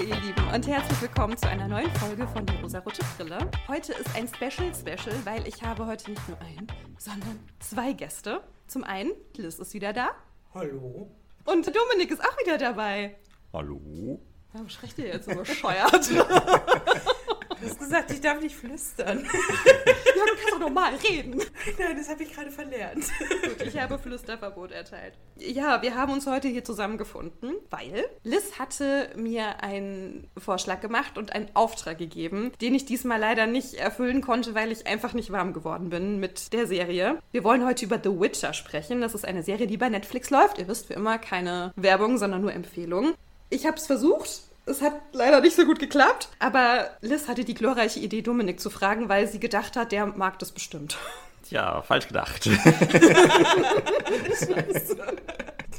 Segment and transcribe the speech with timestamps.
[0.00, 3.38] ihr Lieben und herzlich willkommen zu einer neuen Folge von Die rosarote Brille.
[3.68, 6.66] Heute ist ein Special Special, weil ich habe heute nicht nur einen,
[6.96, 8.40] sondern zwei Gäste.
[8.66, 10.10] Zum einen, Liz ist wieder da
[10.54, 11.10] Hallo.
[11.44, 13.16] und Dominik ist auch wieder dabei.
[13.52, 14.20] Hallo?
[14.52, 16.10] Warum schreckt ihr jetzt so bescheuert?
[17.60, 19.26] Du hast gesagt, ich darf nicht flüstern.
[19.66, 21.42] ja, du kannst doch normal reden.
[21.78, 23.04] Nein, das habe ich gerade verlernt.
[23.42, 25.14] Gut, ich habe Flüsterverbot erteilt.
[25.36, 31.32] Ja, wir haben uns heute hier zusammengefunden, weil Liz hatte mir einen Vorschlag gemacht und
[31.32, 35.52] einen Auftrag gegeben, den ich diesmal leider nicht erfüllen konnte, weil ich einfach nicht warm
[35.52, 37.18] geworden bin mit der Serie.
[37.30, 39.02] Wir wollen heute über The Witcher sprechen.
[39.02, 40.58] Das ist eine Serie, die bei Netflix läuft.
[40.58, 43.14] Ihr wisst wie immer keine Werbung, sondern nur Empfehlungen.
[43.50, 44.49] Ich habe es versucht.
[44.70, 46.28] Es hat leider nicht so gut geklappt.
[46.38, 50.38] Aber Liz hatte die glorreiche Idee, Dominik zu fragen, weil sie gedacht hat, der mag
[50.38, 50.96] das bestimmt.
[51.42, 52.48] Tja, falsch gedacht.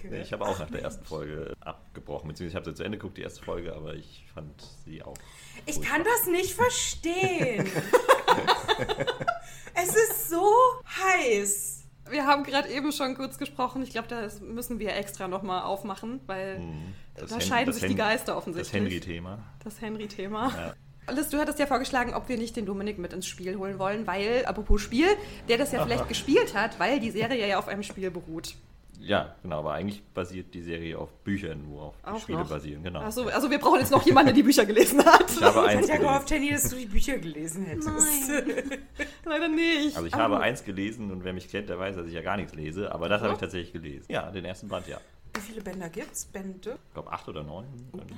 [0.04, 2.98] Nee, ich habe auch nach der ersten Folge abgebrochen, beziehungsweise ich habe sie zu Ende
[2.98, 4.52] geguckt, die erste Folge, aber ich fand
[4.84, 5.14] sie auch.
[5.66, 7.66] Ich kann das nicht verstehen.
[9.74, 10.44] es ist so
[11.06, 11.84] heiß.
[12.10, 13.84] Wir haben gerade eben schon kurz gesprochen.
[13.84, 16.94] Ich glaube, das müssen wir extra nochmal aufmachen, weil Mhm.
[17.16, 18.82] Das da Hen- scheiden das sich die Hen- Geister Das offensichtlich.
[18.82, 19.40] Henry-Thema.
[19.64, 20.52] Das Henry-Thema.
[21.08, 21.14] Ja.
[21.14, 24.08] Liz, du hattest ja vorgeschlagen, ob wir nicht den Dominik mit ins Spiel holen wollen,
[24.08, 25.08] weil, apropos Spiel,
[25.50, 28.56] der das ja vielleicht gespielt hat, weil die Serie ja auf einem Spiel beruht.
[29.04, 32.50] Ja, genau, aber eigentlich basiert die Serie auf Büchern, wo auch die Auch Spiele noch?
[32.50, 33.00] basieren, genau.
[33.00, 35.26] Also, also wir brauchen jetzt noch jemanden, der die Bücher gelesen hat.
[35.32, 36.44] Ich habe Ich eins ja gehofft, gelesen.
[36.46, 38.32] Jenny, dass du die Bücher gelesen hättest.
[39.26, 39.96] Leider nicht.
[39.96, 42.22] Also ich Aber habe eins gelesen und wer mich kennt, der weiß, dass ich ja
[42.22, 44.06] gar nichts lese, aber das habe ich tatsächlich gelesen.
[44.08, 45.00] Ja, den ersten Band, ja.
[45.34, 46.26] Wie viele Bänder gibt's?
[46.26, 46.78] Bände?
[46.88, 47.66] Ich glaube acht oder neun,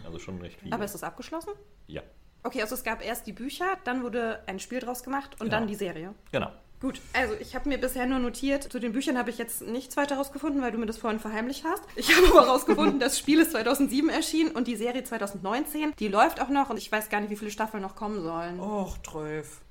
[0.06, 0.74] also schon recht viele.
[0.74, 1.52] Aber ist das abgeschlossen?
[1.88, 2.02] ja,
[2.46, 5.60] Okay, also es gab erst die Bücher, dann wurde ein Spiel draus gemacht und Genau.
[5.60, 6.14] dann die Serie.
[6.32, 6.50] genau.
[6.82, 9.96] Gut, also ich habe mir bisher nur notiert, zu den Büchern habe ich jetzt nichts
[9.96, 11.82] weiter rausgefunden, weil du mir das vorhin verheimlicht hast.
[11.96, 15.94] Ich habe aber rausgefunden, das Spiel ist 2007 erschienen und die Serie 2019.
[15.98, 18.60] Die läuft auch noch und ich weiß gar nicht, wie viele Staffeln noch kommen sollen.
[18.60, 19.62] Och, Trolf.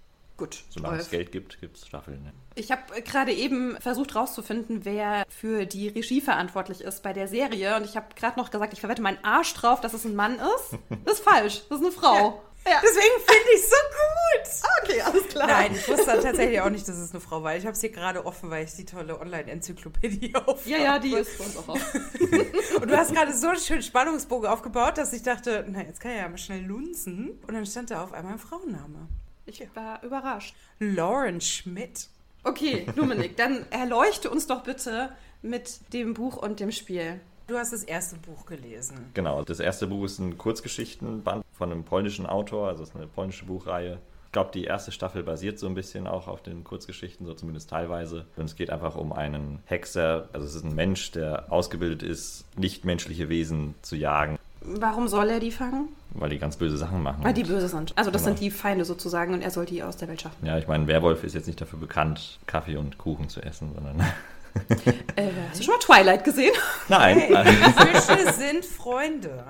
[0.43, 1.11] Gut, Solange es zwölf.
[1.13, 2.21] Geld gibt, gibt es Staffeln.
[2.25, 2.33] Ne?
[2.57, 7.77] Ich habe gerade eben versucht rauszufinden, wer für die Regie verantwortlich ist bei der Serie
[7.77, 10.35] und ich habe gerade noch gesagt, ich verwette meinen Arsch drauf, dass es ein Mann
[10.35, 10.81] ist.
[11.05, 12.43] Das ist falsch, das ist eine Frau.
[12.67, 12.81] Ja.
[12.83, 14.83] Deswegen finde ich so gut.
[14.83, 15.47] Okay, alles klar.
[15.47, 17.57] Nein, ich wusste tatsächlich auch nicht, dass es eine Frau war.
[17.57, 20.67] Ich habe es hier gerade offen, weil ich die tolle Online-Enzyklopädie auf.
[20.67, 21.95] Ja, ja, die ist bei uns auch auf.
[22.81, 26.13] Und du hast gerade so einen schönen Spannungsbogen aufgebaut, dass ich dachte, na, jetzt kann
[26.13, 27.41] ich ja mal schnell lunzen.
[27.47, 29.09] Und dann stand da auf einmal ein Frauenname.
[29.45, 30.55] Ich war überrascht.
[30.79, 32.09] Lauren Schmidt.
[32.45, 35.11] Okay, Dominik, dann erleuchte uns doch bitte
[35.43, 37.21] mit dem Buch und dem Spiel.
[37.49, 39.11] Du hast das erste Buch gelesen.
[39.15, 43.07] Genau, das erste Buch ist ein Kurzgeschichtenband von einem polnischen Autor, also es ist eine
[43.09, 43.99] polnische Buchreihe.
[44.27, 47.69] Ich glaube, die erste Staffel basiert so ein bisschen auch auf den Kurzgeschichten, so zumindest
[47.69, 48.25] teilweise.
[48.37, 52.47] Und es geht einfach um einen Hexer, also es ist ein Mensch, der ausgebildet ist,
[52.57, 55.89] nichtmenschliche Wesen zu jagen, Warum soll er die fangen?
[56.15, 57.25] weil die ganz böse Sachen machen.
[57.25, 57.97] Weil die böse sind.
[57.97, 58.35] Also das Genau.
[58.37, 60.45] sind die Feinde sozusagen und er soll die aus der Welt schaffen.
[60.45, 64.01] ja, ich meine, Werwolf ist jetzt nicht dafür bekannt, Kaffee und Kuchen zu essen, sondern.
[65.17, 66.53] Äh, hast du schon mal Twilight gesehen?
[66.89, 67.19] Nein!
[67.21, 69.45] Hey, Fische sind Freunde.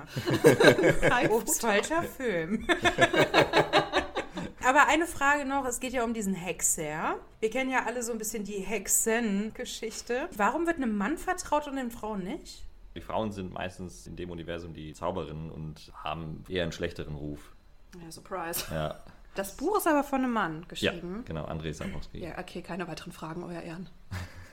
[1.29, 2.65] Ups, falscher Film.
[4.65, 7.15] Aber eine Frage noch, es geht ja um diesen Hexer.
[7.41, 10.29] Wir kennen ja alle so ein bisschen die Hexen-Geschichte.
[10.37, 12.63] Warum wird einem Mann vertraut und den Frauen nicht?
[12.95, 17.55] Die Frauen sind meistens in dem Universum die Zauberinnen und haben eher einen schlechteren Ruf.
[18.03, 18.65] Ja, surprise.
[18.71, 18.99] Ja,
[19.35, 21.23] Das Buch ist aber von einem Mann ja geschrieben.
[21.25, 22.19] genau, André Sapkowski.
[22.19, 23.89] Ja, okay, keine weiteren Fragen, euer Ehren.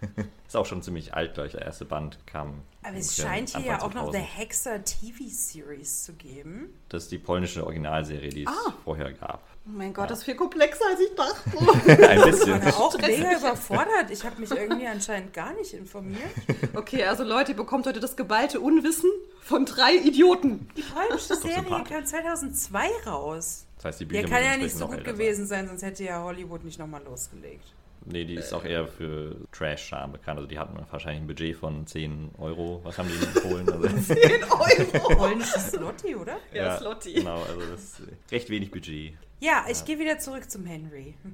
[0.47, 1.53] Ist auch schon ziemlich alt, glaube ich.
[1.53, 2.63] Der erste Band kam.
[2.83, 4.15] Aber es scheint hier ja auch noch 2000.
[4.15, 6.71] The Hexer TV-Series zu geben.
[6.89, 8.73] Das ist die polnische Originalserie, die es Ah.
[8.83, 9.47] vorher gab.
[9.71, 12.09] Oh mein Gott, das ist viel komplexer, als ich dachte.
[12.09, 12.55] Ein bisschen.
[12.55, 14.11] Aber auch mega überfordert.
[14.11, 16.31] Ich habe mich irgendwie anscheinend gar nicht informiert.
[16.75, 19.11] Okay, also Leute, ihr bekommt heute das geballte Unwissen
[19.43, 20.69] von drei Idioten.
[20.77, 23.67] Die polnische Serie kam 2002 raus.
[23.77, 26.23] Das heißt, die Der Bücher kann ja nicht so gut gewesen sein, sonst hätte ja
[26.23, 27.65] Hollywood nicht nochmal losgelegt.
[27.65, 28.13] Sein.
[28.13, 30.39] Nee, die ist auch eher für Trash-Charme bekannt.
[30.39, 32.81] Also die hatten wahrscheinlich ein Budget von 10 Euro.
[32.83, 33.71] Was haben die in Polen?
[33.71, 35.17] Also, 10 Euro.
[35.17, 36.39] Polnisches Slotty, oder?
[36.53, 37.15] Ja, Slotty.
[37.15, 38.03] Genau, also das ist
[38.33, 39.15] recht wenig Budget.
[39.41, 41.15] Ja, ich gehe wieder zurück zum Henry.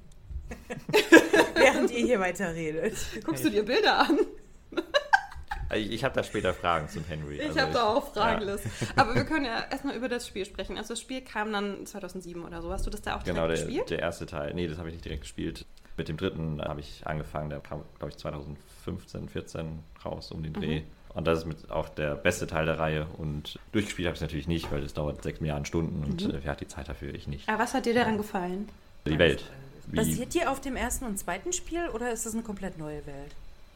[1.55, 2.95] Während ihr hier weiter redet.
[3.25, 4.19] Guckst du dir Bilder an?
[5.75, 7.39] Ich, ich habe da später Fragen zum Henry.
[7.39, 8.57] Ich Also habe da auch Fragen, ja.
[8.95, 10.79] Aber wir können ja erstmal über das Spiel sprechen.
[10.79, 12.71] Also das Spiel kam dann 2007 oder so.
[12.71, 13.91] Hast du das da auch direkt Genau, der, gespielt?
[13.91, 14.55] der erste Teil.
[14.55, 15.67] Nee, das habe ich nicht direkt gespielt.
[15.97, 20.53] Mit dem dritten habe ich angefangen, der kam, glaube ich, 2015, 14 raus um den
[20.53, 20.81] Dreh.
[20.83, 20.87] Mhm.
[21.17, 23.07] Und das ist mit auch der beste Teil der Reihe.
[23.17, 26.31] Und durchgespielt habe ich es natürlich nicht, weil es dauert sechs Milliarden Stunden und Mhm.
[26.31, 27.15] äh, wer hat die Zeit dafür?
[27.15, 27.49] Ich nicht.
[27.49, 28.69] Aber was hat dir daran gefallen?
[29.07, 29.43] Die Welt.
[29.87, 33.07] Wie, Basiert die auf dem ersten und zweiten Spiel oder ist das eine komplett neue
[33.07, 33.33] Welt?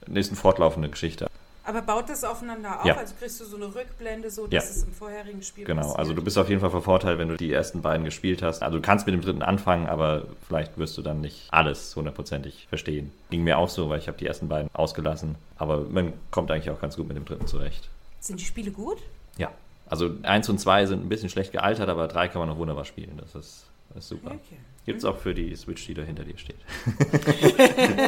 [0.06, 1.28] das ist eine fortlaufende Geschichte.
[1.70, 2.84] Aber baut das aufeinander auf?
[2.84, 2.96] Ja.
[2.96, 4.58] Also kriegst du so eine Rückblende, so Ja.
[4.58, 5.98] dass es im vorherigen Spiel Genau, passiert?
[6.00, 8.60] also du bist auf jeden Fall Vorteil, wenn du die ersten beiden gespielt hast.
[8.64, 12.66] Also du kannst mit dem dritten anfangen, aber vielleicht wirst du dann nicht alles hundertprozentig
[12.68, 13.12] verstehen.
[13.30, 15.36] Ging mir auch so, weil ich habe die ersten beiden ausgelassen.
[15.58, 17.88] Aber man kommt eigentlich auch ganz gut mit dem dritten zurecht.
[18.18, 18.98] Sind die Spiele gut?
[19.38, 19.52] Ja.
[19.88, 22.84] Also eins und zwei sind ein bisschen schlecht gealtert, aber drei kann man noch wunderbar
[22.84, 23.16] spielen.
[23.18, 24.32] Das ist, das ist super.
[24.32, 24.56] Okay.
[24.90, 26.58] Gibt es auch für die Switch, die da hinter dir steht.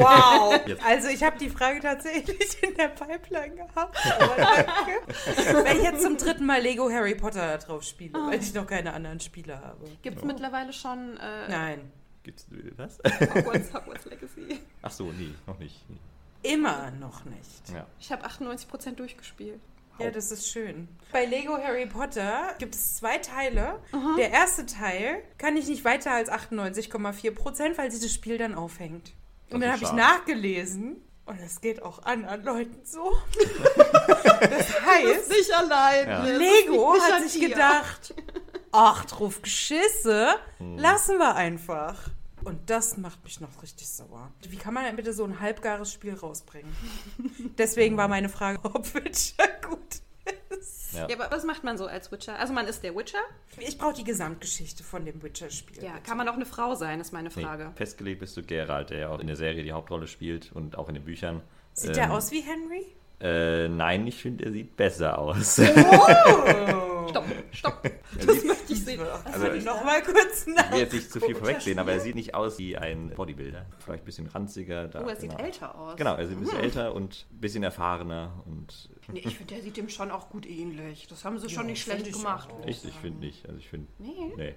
[0.00, 0.60] Wow!
[0.84, 3.96] Also ich habe die Frage tatsächlich in der Pipeline gehabt.
[5.64, 8.92] Wenn ich jetzt zum dritten Mal Lego Harry Potter drauf spiele, weil ich noch keine
[8.92, 9.88] anderen Spiele habe.
[10.02, 11.92] Gibt es mittlerweile schon äh, Nein.
[12.24, 12.46] Gibt's
[12.76, 12.98] was?
[12.98, 14.60] Hogwarts, Hogwarts Legacy?
[14.82, 15.84] Ach so, nie, noch nicht.
[16.42, 17.70] Immer noch nicht.
[17.72, 17.86] Ja.
[18.00, 19.60] Ich habe 98% durchgespielt.
[20.04, 20.88] Ja, das ist schön.
[21.12, 23.80] Bei Lego Harry Potter gibt es zwei Teile.
[24.16, 29.12] Der erste Teil kann ich nicht weiter als 98,4 Prozent, weil dieses Spiel dann aufhängt.
[29.50, 31.02] Und dann habe ich nachgelesen.
[31.26, 33.12] Und es geht auch anderen Leuten so.
[34.40, 36.08] das heißt, Nicht allein.
[36.08, 36.22] Ja.
[36.24, 37.48] Lego nicht hat sich dir.
[37.50, 38.14] gedacht,
[38.72, 40.78] ach, drauf Geschisse, Hm.
[40.78, 42.08] lassen wir einfach.
[42.44, 44.30] Und das macht mich noch richtig sauer.
[44.48, 46.74] Wie kann man denn bitte so ein halbgares Spiel rausbringen?
[47.58, 49.78] Deswegen war meine Frage, ob Witcher gut
[50.50, 50.92] ist.
[50.94, 51.08] Ja.
[51.08, 52.38] Ja, aber was macht man so als Witcher?
[52.38, 53.18] Also man ist der Witcher.
[53.58, 55.82] Ich brauche die Gesamtgeschichte von dem Witcher-Spiel.
[55.82, 57.72] Ja, kann man auch eine Frau sein, ist meine Nee, Frage.
[57.76, 60.88] festgelegt bist du Geralt, der ja auch in der Serie die Hauptrolle spielt und auch
[60.88, 61.42] in den Büchern.
[61.72, 62.86] Sieht Ähm, der aus wie Henry?
[63.22, 65.58] Äh, nein, ich finde, er sieht besser aus.
[65.60, 66.88] Oh!
[67.10, 67.82] Stopp, stopp.
[68.24, 69.00] Das möchte ich sehen.
[69.24, 70.66] Also, Also, noch mal kurz nach.
[70.66, 73.66] Ich will jetzt nicht zu viel vorwegsehen, aber er sieht nicht aus wie ein Bodybuilder.
[73.84, 74.86] Vielleicht ein bisschen ranziger.
[74.88, 75.42] Da, Oh, er sieht genau.
[75.42, 75.96] älter aus.
[75.96, 78.42] Genau, er sieht ein bisschen älter und ein bisschen erfahrener.
[78.46, 81.06] Und Nee, ich finde, der sieht dem schon auch gut ähnlich.
[81.08, 82.48] Das haben sie schon Ja, nicht find schlecht ich gemacht.
[82.50, 82.66] auch.
[82.66, 83.46] ich, ich finde nicht.
[83.46, 83.88] Also ich finde.
[83.98, 84.32] Nee.
[84.36, 84.54] Nee.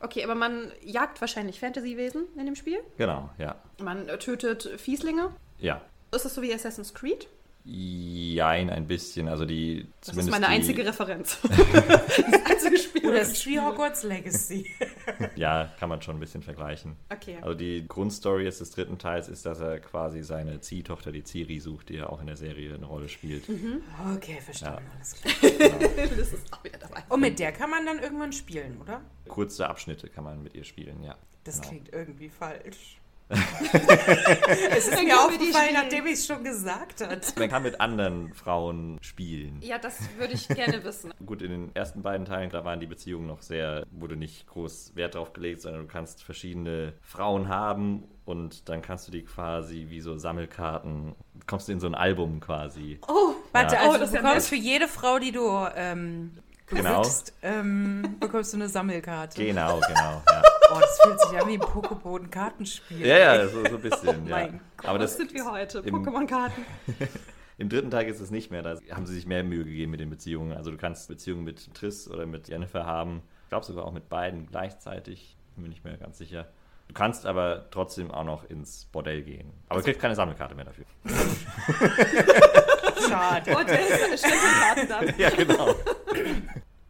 [0.00, 2.78] Okay, aber man jagt wahrscheinlich Fantasy-Wesen in dem Spiel.
[2.98, 3.54] Genau, ja.
[3.82, 5.30] Man tötet Fieslinge.
[5.58, 5.80] Ja.
[6.14, 7.28] Ist das so wie Assassin's Creed?
[7.68, 9.28] Jein, ein bisschen.
[9.28, 9.88] Also die.
[10.04, 11.38] Das ist meine die, einzige Referenz.
[11.42, 13.08] das einzige Spiel.
[13.08, 14.70] Oder ist wie Hogwarts Legacy?
[15.36, 16.96] Ja, kann man schon ein bisschen vergleichen.
[17.12, 17.36] Okay.
[17.40, 21.60] Also die Grundstory jetzt des dritten Teils ist, dass er quasi seine Ziehtochter, die Ciri,
[21.60, 23.48] sucht, die ja auch in der Serie eine Rolle spielt.
[23.48, 23.82] Mhm.
[24.16, 24.82] Okay, verstanden.
[24.84, 24.94] Ja.
[24.96, 25.90] Alles klar.
[26.16, 27.02] das ist auch wieder dabei.
[27.08, 29.00] Und mit der kann man dann irgendwann spielen, oder?
[29.28, 31.16] Kurze Abschnitte kann man mit ihr spielen, ja.
[31.44, 31.68] Das Genau.
[31.68, 33.00] klingt irgendwie falsch.
[33.28, 37.34] Es ist mir aufgefallen, nachdem ich es schon gesagt hat.
[37.38, 39.58] Man kann mit anderen Frauen spielen.
[39.62, 41.12] Ja, das würde ich gerne wissen.
[41.26, 44.92] Gut, in den ersten beiden Teilen, da waren die Beziehungen noch sehr, wurde nicht groß
[44.94, 49.86] Wert drauf gelegt, sondern du kannst verschiedene Frauen haben und dann kannst du die quasi
[49.88, 51.14] wie so Sammelkarten,
[51.46, 52.98] kommst du in so ein Album quasi.
[53.08, 53.80] Oh, Warte, Ja.
[53.82, 54.60] also Oh, du ja bekommst nett.
[54.60, 56.32] für jede Frau, die du ähm,
[56.66, 56.98] Genau.
[57.00, 59.44] besitzt, ähm, bekommst du eine Sammelkarte.
[59.44, 60.22] Genau, genau.
[60.28, 63.06] Ja, Oh, das fühlt sich an wie ein Pokéboden-Kartenspiel.
[63.06, 64.08] ja, ja so, so ein bisschen.
[64.08, 64.36] Oh ja.
[64.36, 65.80] mein Aber das, sind wir heute?
[65.80, 66.64] Pokémon-Karten.
[67.58, 68.62] Im dritten Teil ist es nicht mehr.
[68.62, 70.52] Da haben sie sich mehr Mühe gegeben mit den Beziehungen.
[70.52, 73.22] Also du kannst Beziehungen mit Triss oder mit Jennifer haben.
[73.44, 75.36] Ich glaube sogar auch mit beiden gleichzeitig.
[75.54, 76.48] Bin mir nicht mehr ganz sicher.
[76.88, 79.52] Du kannst aber trotzdem auch noch ins Bordell gehen.
[79.68, 80.84] Aber du kriegst keine Sammelkarte mehr dafür.
[83.08, 83.56] Schade.
[83.56, 85.14] Und der Stempelkarten dann.
[85.18, 85.74] ja, genau.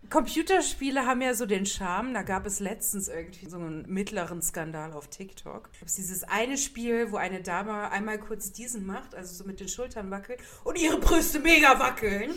[0.09, 2.15] Computerspiele haben ja so den Charme.
[2.15, 5.69] Da gab es letztens irgendwie so einen mittleren Skandal auf TikTok.
[5.85, 9.69] Es dieses eine Spiel, wo eine Dame einmal kurz diesen macht, also so mit den
[9.69, 12.31] Schultern wackelt und ihre Brüste mega wackeln.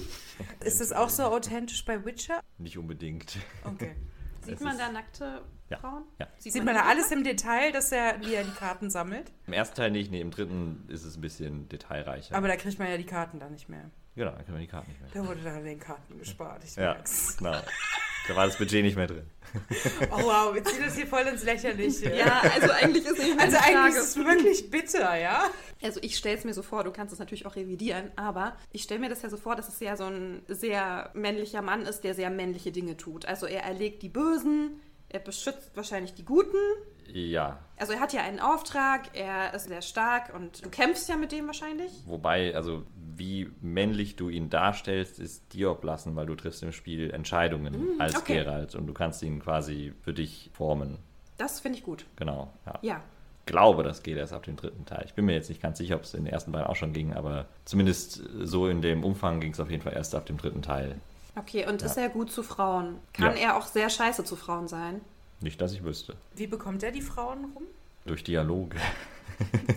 [0.63, 2.41] Ist das auch so authentisch bei Witcher?
[2.57, 3.37] Nicht unbedingt.
[3.63, 3.95] Okay.
[4.45, 5.77] Sieht Es man ist- da nackte Ja.
[5.77, 6.03] Frauen?
[6.19, 6.27] Ja.
[6.39, 9.31] Sieht man da alles im Detail, dass er, wie er die Karten sammelt?
[9.47, 12.35] Im ersten Teil nicht, nee, im dritten ist es ein bisschen detailreicher.
[12.35, 13.89] Aber da kriegt man ja die Karten dann nicht mehr.
[14.15, 15.09] genau, dann können wir die Karten nicht mehr.
[15.13, 16.63] Da wurde dann an den Karten gespart.
[16.63, 17.37] Ich Ja, merk's.
[17.37, 17.57] genau.
[18.27, 19.27] Da war das Budget nicht mehr drin.
[20.11, 22.13] Oh wow, wir ziehen das hier voll ins Lächerliche.
[22.15, 23.97] Ja, also eigentlich ist nicht Also eigentlich Frage.
[23.97, 25.43] ist es wirklich bitter, ja?
[25.81, 28.83] Also ich stelle es mir so vor, du kannst es natürlich auch revidieren, aber ich
[28.83, 32.01] stelle mir das ja so vor, dass es ja so ein sehr männlicher Mann ist,
[32.03, 33.25] der sehr männliche Dinge tut.
[33.25, 34.79] Also er erlegt die Bösen,
[35.09, 36.57] er beschützt wahrscheinlich die Guten.
[37.11, 41.17] Ja, Also er hat ja einen Auftrag, er ist sehr stark und du kämpfst ja
[41.17, 41.91] mit dem wahrscheinlich.
[42.05, 42.83] Wobei, also
[43.15, 48.13] wie männlich du ihn darstellst, ist dir oblassen, weil du triffst im Spiel Entscheidungen als
[48.13, 48.43] Mm, okay.
[48.43, 50.99] Geralt und du kannst ihn quasi für dich formen.
[51.37, 52.05] Das finde ich gut.
[52.15, 52.79] Genau, ja.
[52.83, 53.01] Ja.
[53.45, 55.03] glaube, das geht erst ab dem dritten Teil.
[55.05, 56.93] Ich bin mir jetzt nicht ganz sicher, ob es in den ersten beiden auch schon
[56.93, 60.37] ging, aber zumindest so in dem Umfang ging es auf jeden Fall erst ab dem
[60.37, 60.95] dritten Teil.
[61.35, 62.03] Okay, und ist Ja.
[62.03, 62.97] er gut zu Frauen?
[63.13, 63.41] Kann Ja.
[63.43, 65.01] er auch sehr scheiße zu Frauen sein?
[65.41, 66.15] Nicht, dass ich wüsste.
[66.35, 67.63] Wie bekommt er die Frauen rum?
[68.05, 68.77] Durch Dialoge.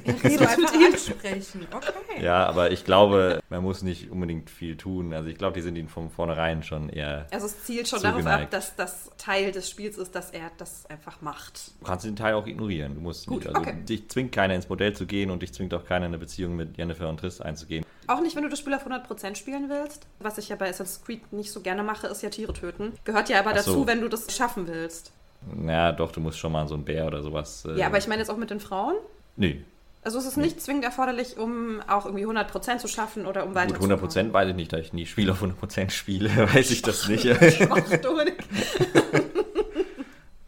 [0.06, 0.92] Redet mit einfach ihm.
[0.92, 1.66] ansprechen.
[1.72, 2.22] Okay.
[2.24, 5.12] Ja, aber ich glaube, man muss nicht unbedingt viel tun.
[5.14, 7.26] Also ich glaube, die sind ihnen von vornherein schon eher.
[7.30, 8.52] Also es zielt schon darauf ab, Zugeneigt.
[8.52, 11.70] dass das Teil des Spiels ist, dass er das einfach macht.
[11.80, 12.96] Du kannst den Teil auch ignorieren.
[12.96, 13.48] Du musst Gut, nicht.
[13.54, 13.76] Also okay.
[13.84, 16.76] dich zwingt keiner ins Modell zu gehen und dich zwingt auch keiner eine Beziehung mit
[16.76, 17.84] Jennifer und Triss einzugehen.
[18.08, 20.06] Auch nicht, wenn du das Spiel auf 100% spielen willst.
[20.18, 22.92] Was ich ja bei Assassin's Creed nicht so gerne mache, ist ja Tiere töten.
[23.04, 23.56] Gehört ja aber so.
[23.72, 25.12] dazu, wenn du das schaffen willst.
[25.54, 27.64] Naja, doch, du musst schon mal so einen Bär oder sowas.
[27.66, 28.94] äh, Ja, aber ich meine jetzt auch mit den Frauen.
[29.36, 29.64] Nee,
[30.02, 33.78] Also es ist nicht zwingend erforderlich, um auch irgendwie 100% zu schaffen oder um weiter
[33.78, 37.08] gut, 100% weiß ich nicht, da ich nie Spiel auf 100% spiele, weiß ich das
[37.08, 37.26] nicht.
[37.30, 38.44] Ach, Dominik.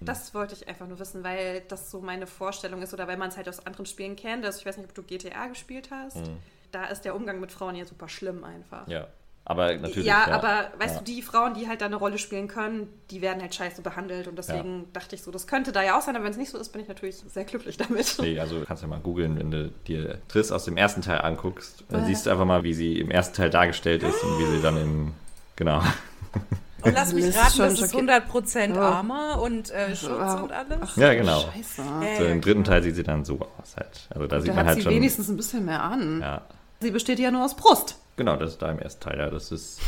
[0.00, 3.30] Das wollte ich einfach nur wissen, weil das so meine Vorstellung ist oder weil man
[3.30, 4.44] es halt aus anderen Spielen kennt.
[4.44, 6.18] Also ich weiß nicht, ob du GTA gespielt hast.
[6.74, 8.88] Da ist der Umgang mit Frauen ja super schlimm einfach.
[8.88, 9.06] Ja,
[9.44, 10.06] aber natürlich.
[10.06, 10.98] ja, aber weißt ja.
[11.00, 14.26] du, die Frauen, die halt da eine Rolle spielen können, die werden halt scheiße behandelt
[14.26, 16.50] und deswegen dachte ich so, das könnte da ja auch sein, aber wenn es nicht
[16.50, 18.16] so ist, bin ich natürlich sehr glücklich damit.
[18.20, 21.84] Nee, also kannst ja mal googeln, wenn du dir Triss aus dem ersten Teil anguckst,
[21.90, 22.06] dann Äh.
[22.06, 24.76] siehst du einfach mal, wie sie im ersten Teil dargestellt ist und wie sie dann
[24.78, 25.12] im.
[25.56, 25.80] Genau.
[26.82, 28.80] Und lass mich Das ist raten, das ist schockier- 100% Oh.
[28.80, 30.42] Armor und äh, Schutz Wow.
[30.42, 30.96] und alles.
[30.96, 31.40] Ja, genau.
[31.40, 31.82] Scheiße.
[31.82, 32.64] Ja, So, ja, Im dritten.
[32.64, 34.06] Teil sieht sie dann so aus halt.
[34.10, 34.92] Also da sieht Da man hat halt sie schon.
[34.92, 36.20] wenigstens ein bisschen mehr an.
[36.20, 36.42] Ja,
[36.80, 37.96] Sie besteht ja nur aus Brust.
[38.16, 39.30] genau, das ist da im ersten Teil, ja.
[39.30, 39.80] Das ist.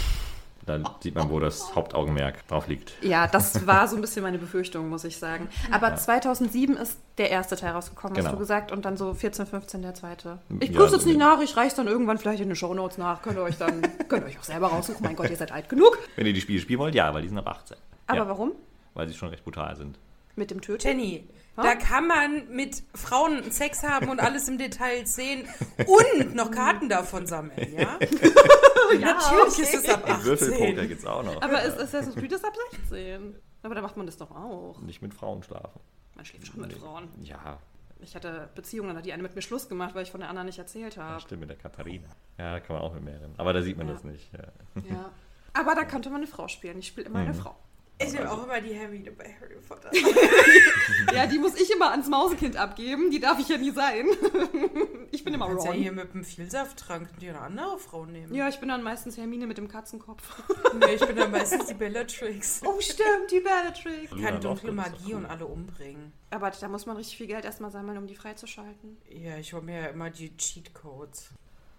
[0.65, 2.95] Da sieht man, wo das Hauptaugenmerk drauf liegt.
[3.01, 5.49] Ja, das war so ein bisschen meine Befürchtung, muss ich sagen.
[5.71, 8.33] Aber 2007 ist der erste Teil rausgekommen, hast Genau.
[8.33, 10.39] du gesagt, und dann so 14, 15 der zweite.
[10.59, 11.13] Ich Ja, prüfe jetzt nee.
[11.13, 13.23] nicht nach, ich reich's dann irgendwann vielleicht in den Shownotes nach.
[13.23, 15.05] Könnt ihr euch dann, könnt ihr euch auch selber raussuchen.
[15.05, 15.97] Mein Gott, ihr seid alt genug.
[16.17, 17.77] Wenn ihr die Spiele spielen wollt, ja, weil die sind ab 18.
[18.09, 18.51] Aber ja, warum?
[18.95, 20.01] Weil sie schon recht brutal sind.
[20.35, 20.85] Mit dem Töten?
[20.85, 21.29] Jenny?
[21.57, 25.49] Da kann man mit Frauen Sex haben und alles im Detail sehen
[25.87, 27.99] und noch Karten davon sammeln, ja?
[29.01, 30.89] Natürlich ist es ab Und Würfelpoker 18.
[30.89, 31.41] gibt's auch noch.
[31.43, 32.55] Aber ist Assassin's Creed ist ab
[32.89, 33.35] 16.
[33.63, 34.81] Aber da macht man das doch auch.
[34.83, 35.81] Nicht mit Frauen schlafen.
[36.15, 37.09] Man schläft schon mit Frauen.
[37.23, 37.59] Ja,
[38.01, 40.29] Ich hatte Beziehungen, da hat die eine mit mir Schluss gemacht, weil ich von der
[40.31, 41.21] anderen nicht erzählt habe.
[41.21, 42.09] stimmt mit der Katharina.
[42.39, 43.35] Ja, da kann man auch mit mehreren.
[43.39, 43.95] Aber da sieht man Ja.
[43.95, 44.31] das nicht.
[44.33, 44.83] Ja.
[44.89, 45.11] Ja.
[45.53, 46.79] Aber da könnte man eine Frau spielen.
[46.79, 47.39] Ich spiele immer eine Mhm.
[47.39, 47.57] Frau.
[47.99, 49.91] Ich nehme auch immer die Hermine bei Harry Potter.
[51.15, 53.11] Ja, die muss ich immer ans Mausekind abgeben.
[53.11, 54.07] Die darf ich ja nie sein.
[55.13, 55.81] Ich bin immer Du kannst ja Ron.
[55.81, 58.35] hier mit dem Vielsafttrank die eine andere Frau nehmen.
[58.35, 60.43] Ja, ich bin dann meistens Hermine mit dem Katzenkopf.
[60.79, 62.61] Nee, ich bin dann meistens die Bellatrix.
[62.67, 64.11] Oh, stimmt, die Bellatrix.
[64.23, 66.13] Kann dunkle Magie und alle umbringen.
[66.31, 68.99] Aber da muss man richtig viel Geld erstmal sammeln, um die freizuschalten.
[69.09, 71.31] Ja, ich hole mir ja immer die Cheatcodes.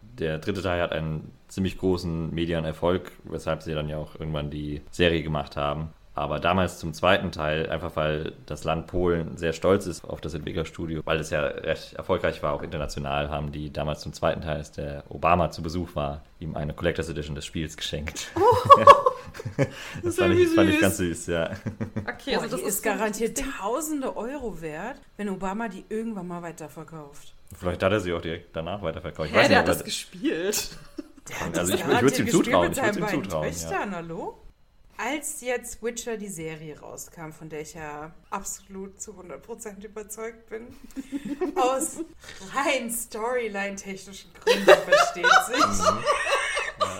[0.01, 4.81] Der dritte Teil hat einen ziemlich großen Medienerfolg, weshalb sie dann ja auch irgendwann die
[4.89, 5.89] Serie gemacht haben.
[6.17, 10.33] Aber damals zum zweiten Teil, einfach weil das Land Polen sehr stolz ist auf das
[10.33, 14.57] Entwicklerstudio, weil es ja recht erfolgreich war, auch international, haben die damals zum zweiten Teil,
[14.57, 18.31] als der Obama zu Besuch war, ihm eine Collectors Edition des Spiels geschenkt.
[20.03, 20.81] das ja fand ich, fand ich süß.
[20.81, 21.51] ganz süß, ja.
[22.07, 26.41] Okay, Boah, also das die ist garantiert tausende Euro wert, wenn Obama die irgendwann mal
[26.41, 27.35] weiterverkauft.
[27.55, 29.29] Vielleicht hat er sie auch direkt danach weiterverkauft.
[29.29, 30.69] Ich Hä, weiß der nicht, hat das gespielt.
[31.53, 32.71] also ich, ich Garantiert würde es ihm zutrauen.
[32.71, 33.43] Ich würde es ihm zutrauen.
[33.43, 33.51] Ja.
[33.51, 34.46] Töchtern, hallo?
[34.99, 40.75] Als jetzt Witcher die Serie rauskam, von der ich ja absolut zu 100% überzeugt bin,
[41.55, 41.97] aus
[42.55, 45.85] rein Storyline-technischen Gründen versteht sich.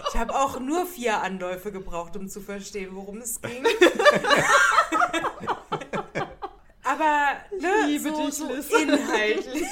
[0.10, 3.66] Ich habe auch nur vier Anläufe gebraucht, um zu verstehen, worum es ging.
[6.84, 9.68] Aber ne, liebe so, dich, so inhaltlich.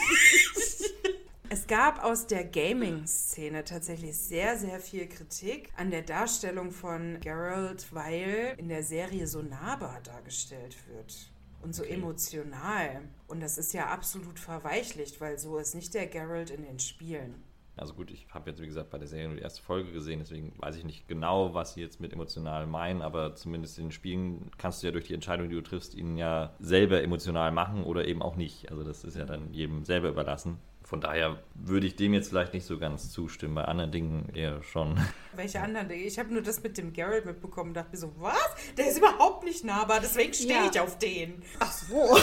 [1.65, 7.87] Es gab aus der Gaming-Szene tatsächlich sehr, sehr viel Kritik an der Darstellung von Geralt,
[7.91, 11.31] weil in der Serie so nahbar dargestellt wird
[11.63, 13.01] und so emotional.
[13.27, 17.43] Und das ist ja absolut verweichlicht, weil so ist nicht der Geralt in den Spielen.
[17.77, 20.19] Also gut, ich habe jetzt wie gesagt bei der Serie nur die erste Folge gesehen,
[20.19, 23.91] deswegen weiß ich nicht genau, was sie jetzt mit emotional meinen, aber zumindest in den
[23.91, 27.83] Spielen kannst du ja durch die Entscheidung, die du triffst, ihn ja selber emotional machen
[27.83, 28.69] oder eben auch nicht.
[28.69, 30.59] Also das ist ja dann jedem selber überlassen.
[30.85, 34.61] Von daher würde ich dem jetzt vielleicht nicht so ganz zustimmen, bei anderen Dingen eher
[34.61, 34.99] schon.
[35.33, 36.03] Welche anderen Dinge?
[36.03, 38.37] Ich habe nur das mit dem Geralt mitbekommen und dachte mir so, was?
[38.77, 40.69] Der ist überhaupt nicht nahbar, deswegen stehe Ja.
[40.71, 41.41] ich auf den.
[41.59, 41.95] Ach so.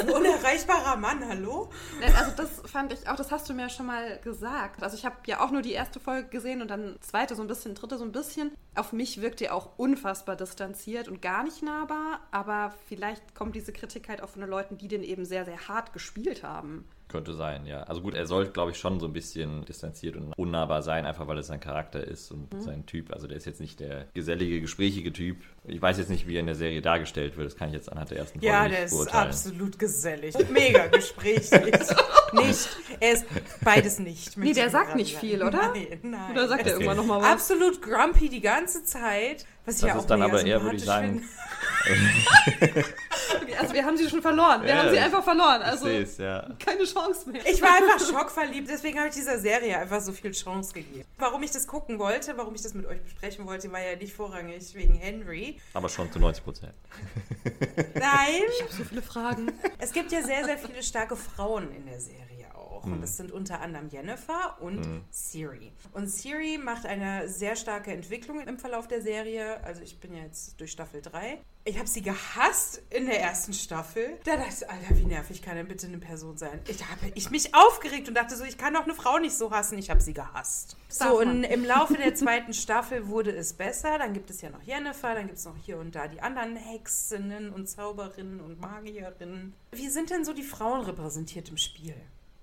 [0.00, 1.70] Ein unerreichbarer Mann, hallo?
[2.00, 4.82] Nein, also das fand ich auch, das hast du mir schon mal gesagt.
[4.82, 7.48] Also ich habe ja auch nur die erste Folge gesehen und dann zweite so ein
[7.48, 8.50] bisschen, dritte so ein bisschen.
[8.74, 13.72] Auf mich wirkt ihr auch unfassbar distanziert und gar nicht nahbar, aber vielleicht kommt diese
[13.72, 16.63] Kritik halt auch von den Leuten, die den eben sehr, sehr hart gespielt haben.
[17.06, 17.82] Könnte sein, ja.
[17.82, 21.28] Also gut, er soll, glaube ich, schon so ein bisschen distanziert und unnahbar sein, einfach
[21.28, 23.12] weil es sein Charakter ist und sein Typ.
[23.12, 25.36] Also der ist jetzt nicht der gesellige, gesprächige Typ.
[25.64, 27.46] Ich weiß jetzt nicht, wie er in der Serie dargestellt wird.
[27.46, 29.26] Das kann ich jetzt anhand der ersten Folge Ja, nicht der ist beurteilen.
[29.28, 30.34] absolut gesellig.
[30.50, 31.50] Mega gesprächig.
[32.32, 32.68] nicht.
[33.00, 33.26] Er ist
[33.62, 34.36] beides nicht.
[34.38, 35.72] Nee, der ich sagt nicht viel, oder?
[35.72, 36.30] Nein, nein.
[36.32, 36.84] Oder sagt er Okay.
[36.84, 37.32] irgendwann nochmal was?
[37.32, 39.46] Absolut grumpy die ganze Zeit.
[39.66, 41.22] Was ich Das ja auch ist dann mega aber eher, würde ich sagen,
[43.60, 44.62] also wir haben sie schon verloren.
[44.62, 45.60] Wir Ja, haben sie einfach verloren.
[45.62, 46.48] Ich Also sehe es, ja.
[46.58, 47.40] keine Chance mehr.
[47.46, 51.04] Ich war einfach schockverliebt, deswegen habe ich dieser Serie einfach so viel Chance gegeben.
[51.18, 54.14] Warum ich das gucken wollte, warum ich das mit euch besprechen wollte, war ja nicht
[54.14, 55.60] vorrangig wegen Henry.
[55.74, 56.72] Aber schon zu 90 Prozent.
[57.94, 59.52] Nein, Ich habe so viele Fragen.
[59.78, 62.24] es gibt ja sehr, sehr viele starke Frauen in der Serie
[62.84, 62.88] auch.
[62.88, 62.92] auch.
[62.92, 65.72] Und das sind unter anderem Jennifer und Siri.
[65.92, 69.62] Und Siri macht eine sehr starke Entwicklung im Verlauf der Serie.
[69.64, 71.38] Also ich bin jetzt durch Staffel 3.
[71.66, 74.18] Ich habe sie gehasst in der ersten Staffel.
[74.24, 76.60] Da dachte ich, Alter, wie nervig kann denn bitte eine Person sein?
[76.68, 79.50] Ich habe ich mich aufgeregt und dachte so, ich kann doch eine Frau nicht so
[79.50, 79.78] hassen.
[79.78, 80.76] Ich habe sie gehasst.
[80.90, 83.98] So, und im Laufe der zweiten Staffel wurde es besser.
[83.98, 86.56] Dann gibt es ja noch Jennifer, dann gibt es noch hier und da die anderen
[86.56, 89.54] Hexinnen und Zauberinnen und Magierinnen.
[89.72, 91.94] Wie sind denn so die Frauen repräsentiert im Spiel?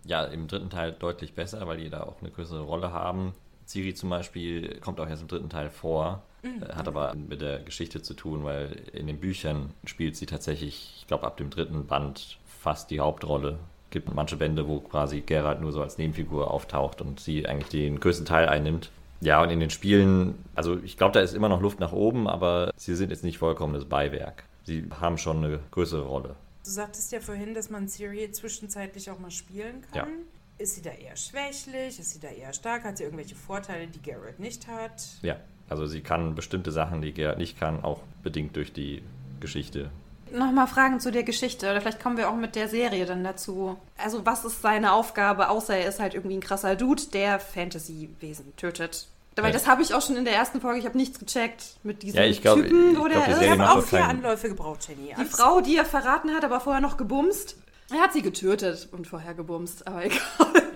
[0.04, 3.34] Ja, im dritten Teil deutlich besser, weil die da auch eine größere Rolle haben.
[3.66, 7.60] Siri zum Beispiel kommt auch erst im dritten Teil vor, äh, hat aber mit der
[7.60, 11.86] Geschichte zu tun, weil in den Büchern spielt sie tatsächlich, ich glaube, ab dem dritten
[11.86, 13.60] Band fast die Hauptrolle.
[13.86, 17.70] Es gibt manche Bände, wo quasi Geralt nur so als Nebenfigur auftaucht und sie eigentlich
[17.70, 18.90] den größten Teil einnimmt.
[19.22, 22.28] Ja, und in den Spielen, also ich glaube, da ist immer noch Luft nach oben,
[22.28, 24.44] aber sie sind jetzt nicht vollkommenes Beiwerk.
[24.64, 26.36] Sie haben schon eine größere Rolle.
[26.64, 30.10] Du sagtest ja vorhin, dass man Siri zwischenzeitlich auch mal spielen kann.
[30.10, 30.16] Ja.
[30.58, 32.00] Ist sie da eher schwächlich?
[32.00, 32.84] Ist sie da eher stark?
[32.84, 35.04] Hat sie irgendwelche Vorteile, die Garrett nicht hat?
[35.24, 35.38] Ja,
[35.70, 39.02] also sie kann bestimmte Sachen, die Geralt nicht kann, auch bedingt durch die
[39.40, 39.90] Geschichte.
[40.32, 43.78] Nochmal Fragen zu der Geschichte oder vielleicht kommen wir auch mit der Serie dann dazu.
[43.98, 48.56] Also was ist seine Aufgabe, außer er ist halt irgendwie ein krasser Dude, der Fantasy-Wesen
[48.56, 49.08] tötet.
[49.36, 49.52] Weil Ja.
[49.52, 52.18] das habe ich auch schon in der ersten Folge, ich habe nichts gecheckt mit diesem
[52.20, 53.40] Ja, ich glaub- Typen, ich wo glaub, der die ist.
[53.40, 55.16] Serie Ich habe auch vier Anläufe gebraucht, Jenny.
[55.20, 57.58] Die Frau, die er verraten hat, aber vorher noch gebumst.
[57.94, 60.20] Er hat sie getötet und vorher gebumst, aber egal.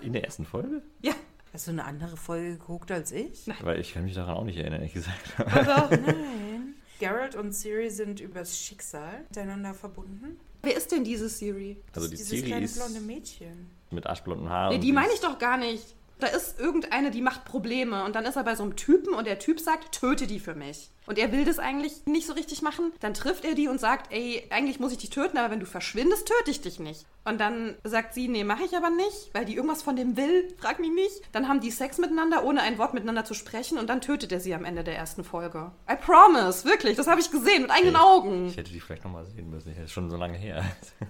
[0.02, 0.82] In der ersten Folge?
[1.02, 1.14] Ja,
[1.54, 3.50] Hast du eine andere Folge geguckt als ich?
[3.62, 5.36] Weil ich kann mich daran auch nicht erinnern, ehrlich gesagt.
[5.38, 6.74] aber Nein.
[7.00, 10.38] Garrett und Siri sind übers Schicksal miteinander verbunden.
[10.64, 11.78] wer ist denn diese Siri?
[11.94, 13.70] Also die Dieses Siri kleine ist blonde Mädchen.
[13.92, 14.74] mit aschblonden Haaren.
[14.76, 15.96] Nee, die meine ich doch gar nicht.
[16.20, 19.28] Da ist irgendeine, die macht Probleme und dann ist er bei so einem Typen und
[19.28, 20.92] der Typ sagt, töte die für mich.
[21.08, 22.92] Und er will das eigentlich nicht so richtig machen.
[23.00, 25.66] Dann trifft er die und sagt, ey, eigentlich muss ich dich töten, aber wenn du
[25.66, 27.06] verschwindest, töte ich dich nicht.
[27.26, 30.54] Und dann sagt sie, nee, mache ich aber nicht, weil die irgendwas von dem will,
[30.58, 31.22] frag mich nicht.
[31.32, 34.40] Dann haben die Sex miteinander, ohne ein Wort miteinander zu sprechen und dann tötet er
[34.40, 35.72] sie am Ende der ersten Folge.
[35.90, 38.48] I promise, wirklich, das habe ich gesehen mit eigenen Ey, Augen.
[38.48, 39.74] Ich hätte die vielleicht nochmal sehen müssen.
[39.76, 40.64] Das ist schon so lange her.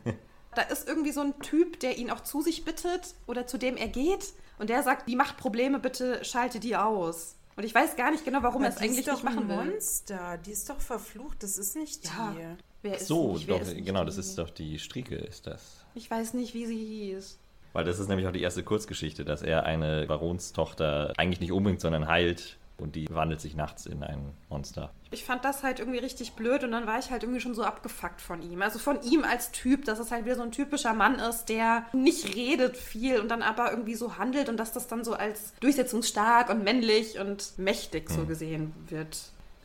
[0.55, 3.77] Da ist irgendwie so ein Typ, der ihn auch zu sich bittet oder zu dem
[3.77, 7.35] er geht und der sagt, die macht Probleme, bitte schalte die aus.
[7.57, 9.55] Und ich weiß gar nicht genau, warum er es eigentlich nicht machen will.
[9.71, 10.37] Monster.
[10.45, 11.41] Die ist doch verflucht.
[11.41, 12.33] Das ist nicht Ja.
[12.37, 12.63] die.
[12.81, 14.05] Wer ist so, nicht, wer doch, ist nicht genau, die?
[14.07, 15.85] das ist doch die Strieke, ist das.
[15.95, 17.39] Ich weiß nicht, wie sie hieß.
[17.73, 21.81] Weil das ist nämlich auch die erste Kurzgeschichte, dass er eine Baronstochter eigentlich nicht umbringt,
[21.81, 22.57] sondern heilt.
[22.77, 24.91] Und die wandelt sich nachts in ein Monster.
[25.11, 27.63] Ich fand das halt irgendwie richtig blöd und dann war ich halt irgendwie schon so
[27.63, 28.61] abgefuckt von ihm.
[28.61, 31.85] Also von ihm als Typ, dass es halt wieder so ein typischer Mann ist, der
[31.93, 35.53] nicht redet viel und dann aber irgendwie so handelt und dass das dann so als
[35.61, 39.17] durchsetzungsstark und männlich und mächtig so gesehen wird.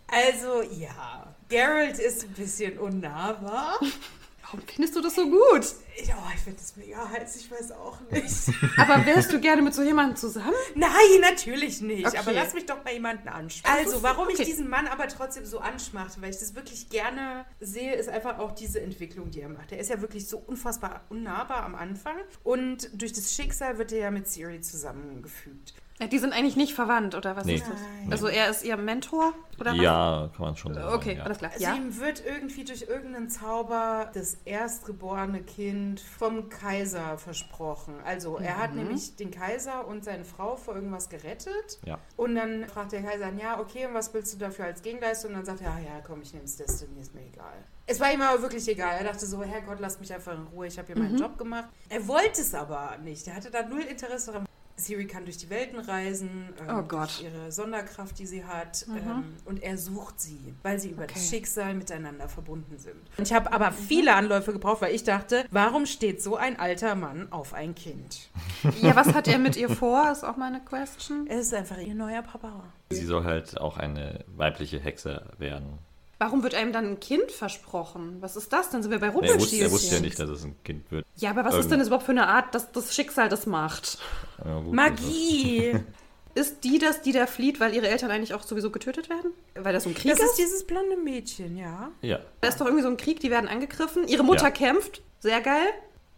[0.06, 1.26] Also, ja.
[1.48, 3.78] Geralt ist ein bisschen unnahbar.
[4.52, 5.64] Warum findest du das so gut?
[5.96, 7.36] Ich, oh, ich finde das mega heiß.
[7.36, 8.32] Ich weiß auch nicht.
[8.78, 10.54] Aber wärst du gerne mit so jemandem zusammen?
[10.74, 12.06] Nein, natürlich nicht.
[12.06, 12.18] Okay.
[12.18, 13.76] Aber lass mich doch mal jemanden ansprechen.
[13.78, 14.42] Also, warum Okay.
[14.42, 18.38] ich diesen Mann aber trotzdem so anschmachte, weil ich das wirklich gerne sehe, ist einfach
[18.38, 19.70] auch diese Entwicklung, die er macht.
[19.70, 22.16] Er ist ja wirklich so unfassbar unnahbar am Anfang.
[22.42, 25.74] Und durch das Schicksal wird er ja mit Siri zusammengefügt.
[26.08, 27.56] Die sind eigentlich nicht verwandt, oder was Nee.
[27.56, 27.80] ist das?
[27.80, 28.12] Nein.
[28.12, 29.80] Also er ist ihr Mentor, oder was?
[29.80, 30.94] Ja, kann man schon sagen.
[30.94, 31.24] Okay, ja.
[31.24, 31.50] alles klar.
[31.52, 31.74] Also ja.
[31.74, 37.94] ihm wird irgendwie durch irgendeinen Zauber das erstgeborene Kind vom Kaiser versprochen.
[38.04, 41.78] Also er hat nämlich den Kaiser und seine Frau vor irgendwas gerettet.
[41.84, 41.98] Ja.
[42.16, 45.30] Und dann fragt der Kaiser, ja, okay, und was willst du dafür als Gegenleistung?
[45.30, 47.64] Und dann sagt er, ja, ja, komm, ich nehme es Destiny, ist mir egal.
[47.86, 48.96] Es war ihm aber wirklich egal.
[48.98, 51.68] Er dachte so, Herrgott, lass mich einfach in Ruhe, ich habe hier meinen Job gemacht.
[51.88, 53.26] Er wollte es aber nicht.
[53.26, 54.46] Er hatte da null Interesse daran.
[54.80, 57.20] Siri kann durch die Welten reisen, ähm, Oh Gott.
[57.20, 58.86] durch ihre Sonderkraft, die sie hat.
[58.88, 61.26] Ähm, und er sucht sie, weil sie über das Okay.
[61.36, 62.96] Schicksal miteinander verbunden sind.
[63.16, 66.94] Und ich habe aber viele Anläufe gebraucht, weil ich dachte, warum steht so ein alter
[66.94, 68.28] Mann auf ein Kind?
[68.80, 70.10] ja, was hat er mit ihr vor?
[70.10, 71.26] Ist auch meine Question.
[71.28, 72.64] Er ist einfach ihr neuer Papa.
[72.90, 75.78] Sie soll halt auch eine weibliche Hexe werden.
[76.18, 78.18] Warum wird einem dann ein Kind versprochen?
[78.20, 78.68] Was ist das?
[78.68, 79.66] Dann sind wir bei Nee, er, wusste, Rumpelstilzchen.
[79.68, 81.06] er wusste ja nicht, dass es ein Kind wird.
[81.16, 81.70] Ja, aber was ist Ähm.
[81.70, 83.96] denn das überhaupt für eine Art, dass das Schicksal das macht?
[84.44, 85.74] Ja, gut, Magie!
[86.34, 89.32] Ist die das, die da flieht, weil ihre Eltern eigentlich auch sowieso getötet werden?
[89.56, 90.26] Weil das so ein Krieg Das ist?
[90.30, 91.90] ist dieses blonde Mädchen, ja.
[92.02, 94.06] Ja, Da ist doch irgendwie so ein Krieg, die werden angegriffen.
[94.06, 94.50] Ihre Mutter Ja.
[94.50, 95.02] kämpft.
[95.18, 95.66] Sehr geil.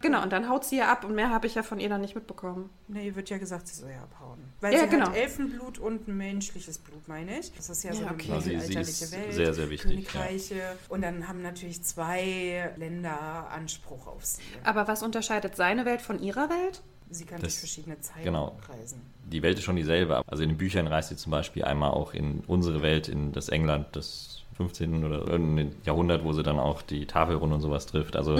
[0.01, 2.01] Genau, und dann haut sie ja ab und mehr habe ich ja von ihr dann
[2.01, 2.69] nicht mitbekommen.
[2.89, 4.37] Nee, wird ja gesagt, sie soll ja abhauen.
[4.59, 5.07] Weil Ja, sie genau.
[5.07, 7.53] hat Elfenblut und menschliches Blut, meine ich.
[7.55, 8.27] Das ist ja, Ja, so eine okay.
[8.29, 9.33] Ja, sie mittelalterliche ist Welt.
[9.33, 10.61] sehr, sehr wichtig, Königreiche.
[10.89, 14.41] Und dann haben natürlich zwei Länder Anspruch auf sie.
[14.65, 16.83] Aber was unterscheidet seine Welt von ihrer Welt?
[17.13, 18.55] Sie kann Das- durch verschiedene Zeiten genau.
[18.69, 19.01] reisen.
[19.25, 20.21] die Welt ist schon dieselbe.
[20.27, 23.49] Also in den Büchern reist sie zum Beispiel einmal auch in unsere Welt, in das
[23.49, 25.03] England des 15.
[25.05, 28.15] oder irgendein Jahrhundert, wo sie dann auch die Tafelrunde und sowas trifft.
[28.15, 28.39] Also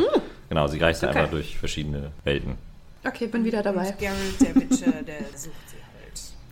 [0.49, 1.17] genau, sie reist Okay.
[1.17, 2.57] einfach durch verschiedene Welten.
[3.05, 3.89] Okay, bin wieder dabei.
[3.89, 5.77] Und Geralt, der Witcher, der sucht sie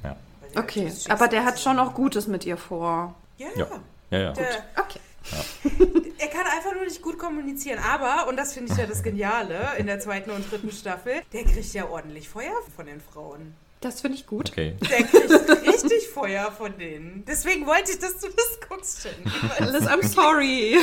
[0.04, 0.16] halt.
[0.56, 0.60] Ja.
[0.62, 3.16] Okay, halt das aber der hat schon auch Gutes mit ihr vor.
[3.38, 3.68] Ja, Ja.
[4.12, 4.34] Ja, ja.
[4.34, 4.46] Der,
[4.78, 5.00] Okay.
[6.22, 7.80] er kann einfach nur nicht gut kommunizieren.
[7.80, 11.44] Aber, und das finde ich ja das Geniale in der zweiten und dritten Staffel, der
[11.44, 13.56] kriegt ja ordentlich Feuer von den Frauen.
[13.82, 14.52] Das finde ich gut.
[14.52, 14.76] Okay.
[14.90, 17.26] Der kriegt richtig Feuer von denen.
[17.26, 19.72] Deswegen wollte ich, dass du das guckst, Jen.
[19.72, 20.78] Liz, I'm sorry.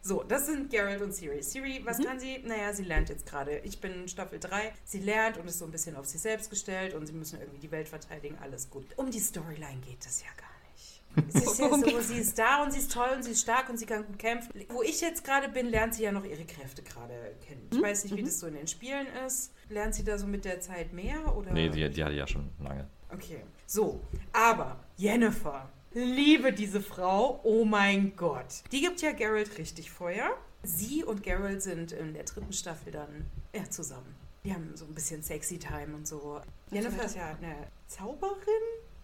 [0.00, 1.42] So, das sind Geralt und Siri.
[1.42, 2.38] Siri, was kann sie?
[2.44, 3.58] Naja, sie lernt jetzt gerade.
[3.64, 4.72] Ich bin in Staffel 3.
[4.84, 7.58] Sie lernt und ist so ein bisschen auf sich selbst gestellt und sie müssen irgendwie
[7.58, 8.38] die Welt verteidigen.
[8.40, 8.86] Alles gut.
[8.96, 10.55] Um die Storyline geht es ja gar nicht.
[11.28, 13.68] Sie ist ja so, sie ist da und sie ist toll und sie ist stark
[13.70, 14.52] und sie kann gut kämpfen.
[14.68, 17.68] Wo ich jetzt gerade bin, lernt sie ja noch ihre Kräfte gerade kennen.
[17.72, 19.52] Ich weiß nicht, wie das so in den Spielen ist.
[19.68, 21.36] Lernt sie da so mit der Zeit mehr?
[21.36, 21.52] Oder?
[21.52, 22.88] Nee, die, die hatte ja schon lange.
[23.12, 24.00] Okay, so,
[24.32, 28.62] aber Jennifer, liebe diese Frau, oh mein Gott.
[28.72, 30.36] Die gibt ja Geralt richtig Feuer.
[30.62, 34.14] Sie und Geralt sind in der dritten Staffel dann ja, zusammen.
[34.44, 36.40] Die haben so ein bisschen sexy Time und so.
[36.70, 38.36] Jennifer ist ja eine Zauberin.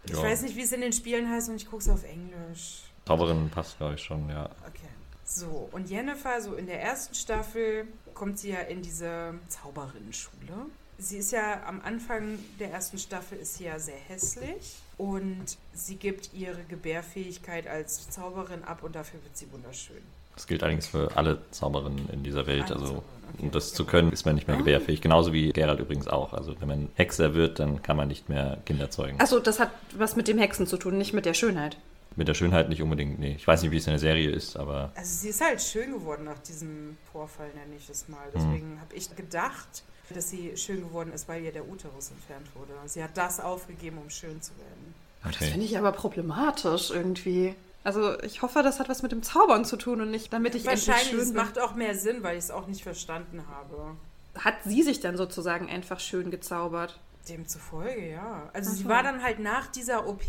[0.04, 2.82] Ich weiß nicht, wie es in den Spielen heißt und ich gucke es auf Englisch.
[3.06, 4.46] Zauberin passt, glaube ich, schon, ja.
[4.66, 4.88] Okay.
[5.24, 10.66] So, und Jennifer, so in der ersten Staffel, kommt sie ja in diese Zauberinnenschule.
[10.98, 15.96] Sie ist ja am Anfang der ersten Staffel ist sie ja sehr hässlich und sie
[15.96, 20.02] gibt ihre Gebärfähigkeit als Zauberin ab und dafür wird sie wunderschön.
[20.34, 22.70] Das gilt allerdings für alle Zauberinnen in dieser Welt.
[22.72, 23.02] Also,
[23.38, 24.60] um das zu können, ist man nicht mehr Ah.
[24.60, 25.00] gebärfähig.
[25.00, 26.32] Genauso wie Geralt übrigens auch.
[26.32, 29.20] Also, wenn man Hexer wird, dann kann man nicht mehr Kinder zeugen.
[29.20, 31.76] Achso, das hat was mit dem Hexen zu tun, nicht mit der Schönheit.
[32.14, 33.34] Mit der Schönheit nicht unbedingt, nee.
[33.36, 35.92] Ich weiß nicht, wie es in der Serie ist, aber Also sie ist halt schön
[35.92, 38.26] geworden nach diesem Vorfall, nenne ich es mal.
[38.34, 39.82] Deswegen habe ich gedacht,
[40.14, 42.72] dass sie schön geworden ist, weil ihr der Uterus entfernt wurde.
[42.84, 44.94] Sie hat das aufgegeben, um schön zu werden.
[45.24, 45.46] Das okay.
[45.52, 47.54] finde ich aber problematisch irgendwie.
[47.84, 50.66] Also ich hoffe, das hat was mit dem Zaubern zu tun und nicht damit ich
[50.66, 53.96] endlich Wahrscheinlich, schön es macht auch mehr Sinn, weil ich es auch nicht verstanden habe.
[54.36, 56.98] Hat sie sich dann sozusagen einfach schön gezaubert?
[57.28, 58.50] Demzufolge, ja.
[58.52, 60.24] Also Ach sie war dann halt nach dieser OP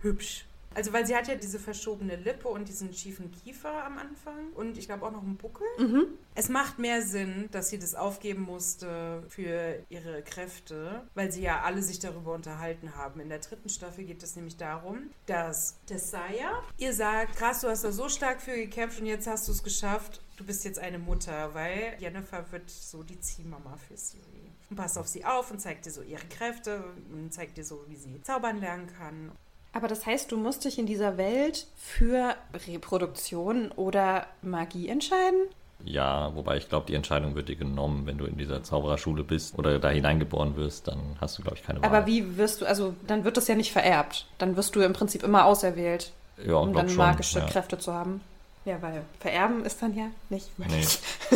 [0.00, 0.46] hübsch.
[0.74, 4.76] Also weil sie hat ja diese verschobene Lippe und diesen schiefen Kiefer am Anfang und
[4.78, 5.66] ich glaube auch noch einen Buckel.
[5.78, 6.06] Mhm.
[6.34, 11.62] Es macht mehr Sinn, dass sie das aufgeben musste für ihre Kräfte, weil sie ja
[11.62, 13.20] alle sich darüber unterhalten haben.
[13.20, 17.84] In der dritten Staffel geht es nämlich darum, dass Tessaya ihr sagt, krass, du hast
[17.84, 20.20] da so stark für gekämpft und jetzt hast du es geschafft.
[20.36, 24.50] Du bist jetzt eine Mutter, weil Jennifer wird so die Ziehmama für Siri.
[24.70, 26.82] Und passt auf sie auf und zeigt dir so ihre Kräfte
[27.12, 29.32] und zeigt dir so, wie sie zaubern lernen kann.
[29.74, 32.36] Aber das heißt, du musst dich in dieser Welt für
[32.68, 35.48] Reproduktion oder Magie entscheiden?
[35.84, 39.58] Ja, wobei ich glaube, die Entscheidung wird dir genommen, wenn du in dieser Zaubererschule bist
[39.58, 41.88] oder da hineingeboren wirst, dann hast du, glaube ich, keine Wahl.
[41.88, 44.26] Aber wie wirst du, also dann wird das ja nicht vererbt.
[44.38, 47.46] Dann wirst du im Prinzip immer auserwählt, ja, um dann schon, magische ja.
[47.46, 48.20] Kräfte zu haben.
[48.64, 50.86] Ja, weil vererben ist dann ja nicht Nee.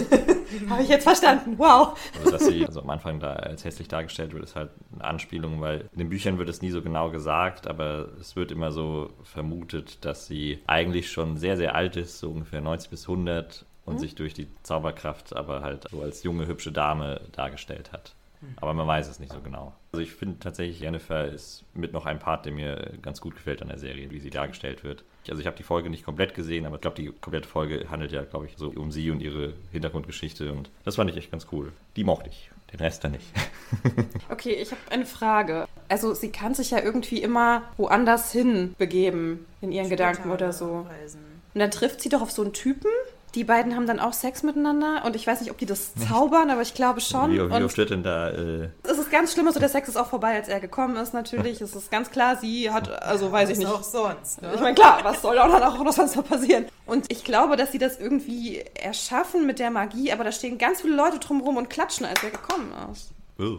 [0.68, 1.54] Habe ich jetzt verstanden.
[1.58, 1.98] Wow.
[2.18, 5.60] Also, dass sie also am Anfang da als hässlich dargestellt wird, ist halt eine Anspielung,
[5.60, 9.10] weil in den Büchern wird es nie so genau gesagt, aber es wird immer so
[9.22, 13.98] vermutet, dass sie eigentlich schon sehr, sehr alt ist, so ungefähr 90 bis 100 und
[13.98, 18.14] sich durch die Zauberkraft aber halt so als junge, hübsche Dame dargestellt hat.
[18.56, 19.74] Aber man weiß es nicht so genau.
[19.92, 23.62] Also ich finde tatsächlich, Jennifer ist mit noch ein Part, der mir ganz gut gefällt
[23.62, 25.04] an der Serie, wie sie dargestellt wird.
[25.28, 28.12] Also ich habe die Folge nicht komplett gesehen, aber ich glaube, die komplette Folge handelt
[28.12, 31.46] ja, glaube ich, so um sie und ihre Hintergrundgeschichte und das fand ich echt ganz
[31.52, 31.72] cool.
[31.96, 33.26] Die mochte ich, den Rest dann nicht.
[34.30, 35.66] Okay, ich habe eine Frage.
[35.88, 40.86] Also sie kann sich ja irgendwie immer woanders hin begeben in ihren Gedanken oder so.
[40.88, 41.20] Reisen.
[41.54, 42.90] Und dann trifft sie doch auf so einen Typen.
[43.34, 46.48] Die beiden haben dann auch Sex miteinander und ich weiß nicht, ob die das zaubern,
[46.50, 47.30] aber ich glaube schon.
[47.30, 48.30] Wie, wie und oft wird denn da...
[48.30, 51.12] Äh, es ist ganz schlimm, also der Sex ist auch vorbei, als er gekommen ist
[51.12, 51.60] natürlich.
[51.60, 53.68] Es ist ganz klar, sie hat, also weiß ich Was nicht.
[53.70, 54.40] auch sonst.
[54.40, 54.50] Ne?
[54.54, 56.66] Ich meine, klar, was soll auch noch, noch sonst noch passieren?
[56.86, 60.80] Und ich glaube, dass sie das irgendwie erschaffen mit der Magie, aber da stehen ganz
[60.80, 63.10] viele Leute drumherum und klatschen, als er gekommen ist.
[63.38, 63.58] oh.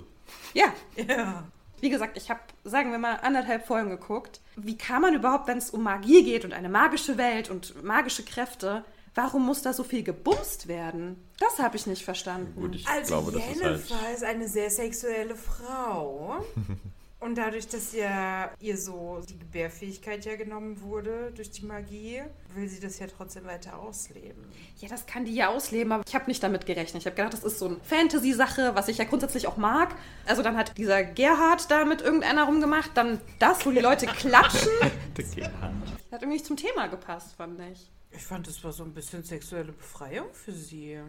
[0.54, 1.44] Ja, Ja.
[1.80, 4.42] wie gesagt, ich habe, sagen wir mal, anderthalb Folgen geguckt.
[4.56, 8.24] Wie kann man überhaupt, wenn es um Magie geht und eine magische Welt und magische
[8.24, 8.84] Kräfte,
[9.20, 11.22] warum muss da so viel gebumst werden?
[11.40, 12.54] Das habe ich nicht verstanden.
[12.56, 14.16] Gut, ich Also glaube, das ist Jennifer halt...
[14.16, 16.38] ist eine sehr sexuelle Frau.
[17.20, 22.22] Und dadurch, dass ja ihr so die Gebärfähigkeit ja genommen wurde durch die Magie,
[22.56, 24.42] will sie das ja trotzdem weiter ausleben.
[24.78, 27.02] Ja, das kann die ja ausleben, aber ich habe nicht damit gerechnet.
[27.04, 29.96] Ich habe gedacht, das ist so eine Fantasy-Sache, was ich ja grundsätzlich auch mag.
[30.28, 34.72] Also dann hat dieser Gerhard da mit irgendeiner rumgemacht, dann das, wo die Leute klatschen.
[34.82, 35.18] Hand.
[35.18, 37.92] Das hat irgendwie nicht zum Thema gepasst, fand ich.
[38.12, 41.00] Ich fand, das war so ein bisschen sexuelle Befreiung für sie.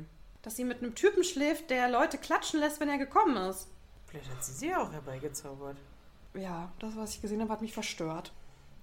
[0.43, 3.69] Dass sie mit einem Typen schläft, der Leute klatschen lässt, wenn er gekommen ist.
[4.07, 5.77] Vielleicht hat sie sie auch herbeigezaubert.
[6.35, 8.33] Ja, das, was ich gesehen habe, hat mich verstört.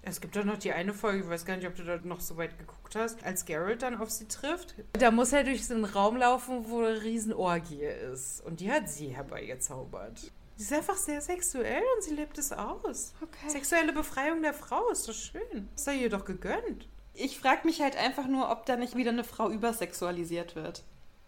[0.01, 2.21] Es gibt doch noch die eine Folge, ich weiß gar nicht, ob du da noch
[2.21, 4.75] so weit geguckt hast, als Geralt dann auf sie trifft.
[4.93, 8.41] Da muss er durch so einen Raum laufen, wo eine Riesenorgie ist.
[8.45, 10.31] Und die hat sie herbeigezaubert.
[10.55, 13.13] Sie ist einfach sehr sexuell und sie lebt es aus.
[13.21, 13.49] Okay.
[13.49, 15.67] Sexuelle Befreiung der Frau ist doch schön.
[15.75, 16.87] Ist sei ihr doch gegönnt.
[17.19, 20.83] Ich frage mich halt einfach nur, ob da nicht wieder eine Frau übersexualisiert wird.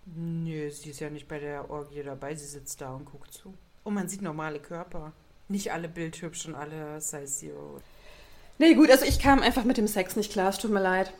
[0.06, 2.36] Nö, sie ist ja nicht bei der Orgie dabei.
[2.36, 3.56] Sie sitzt da und guckt zu.
[3.84, 5.14] Und man sieht normale Körper.
[5.48, 7.82] Nicht alle bildhübsch und alle Size Zero.
[8.60, 11.12] Nee, gut, also ich kam einfach mit dem Sex nicht klar, es tut mir leid.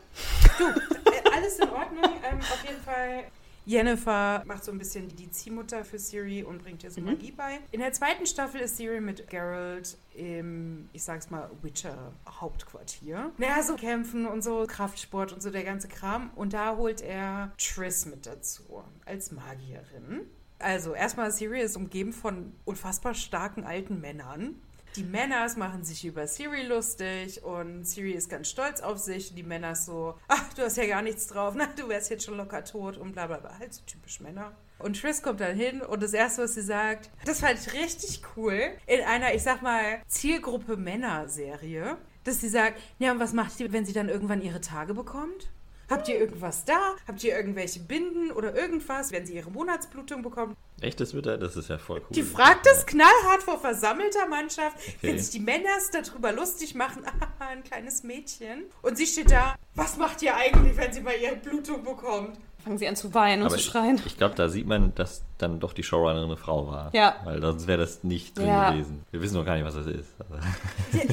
[0.58, 2.12] Du, äh, alles in Ordnung.
[2.30, 3.24] Ähm, auf jeden Fall.
[3.70, 7.06] Jennifer macht so ein bisschen die Ziehmutter für Siri und bringt ihr so Mhm.
[7.06, 7.60] Magie bei.
[7.72, 13.32] In der zweiten Staffel ist Siri mit Geralt im, ich sag's mal, Witcher-Hauptquartier.
[13.38, 16.32] Naja, so Kämpfen und so Kraftsport und so der ganze Kram.
[16.36, 20.22] Und da holt er Triss mit dazu als Magierin.
[20.58, 24.56] Also, erstmal, Siri ist umgeben von unfassbar starken alten Männern.
[24.96, 29.36] Die Männers machen sich über Siri lustig und Siri ist ganz stolz auf sich.
[29.36, 32.38] Die Männer so, ach, du hast ja gar nichts drauf, na, du wärst jetzt schon
[32.38, 33.58] locker tot und bla bla bla.
[33.60, 34.56] Halt so typisch Männer.
[34.80, 38.22] Und Triss kommt dann hin und das Erste, was sie sagt, das fand ich richtig
[38.36, 43.60] cool, in einer, ich sag mal, Zielgruppe Männer-Serie, dass sie sagt, ja, und was macht
[43.60, 45.50] ihr, wenn sie dann irgendwann ihre Tage bekommt?
[45.90, 46.96] Habt ihr irgendwas da?
[47.08, 50.56] Habt ihr irgendwelche Binden oder irgendwas, wenn sie ihre Monatsblutung bekommt?
[50.82, 52.08] Echtes Witter, das ist ja voll cool.
[52.12, 55.20] Die fragt es knallhart vor versammelter Mannschaft, wenn Okay.
[55.20, 57.04] sich die Männers darüber lustig machen,
[57.40, 58.66] ein kleines Mädchen.
[58.82, 62.40] Und sie steht da, was macht ihr eigentlich, wenn sie mal ihre Blutung bekommt?
[62.64, 64.02] Fangen sie an zu weinen und Aber zu ich, schreien.
[64.06, 66.94] ich glaube, da sieht man, dass dann doch die Showrunnerin eine Frau war.
[66.94, 67.16] Ja.
[67.24, 68.72] Weil sonst wäre das nicht drin Ja.
[68.72, 69.06] gewesen.
[69.12, 70.10] Wir wissen noch gar nicht, was das ist.
[70.20, 70.36] Also,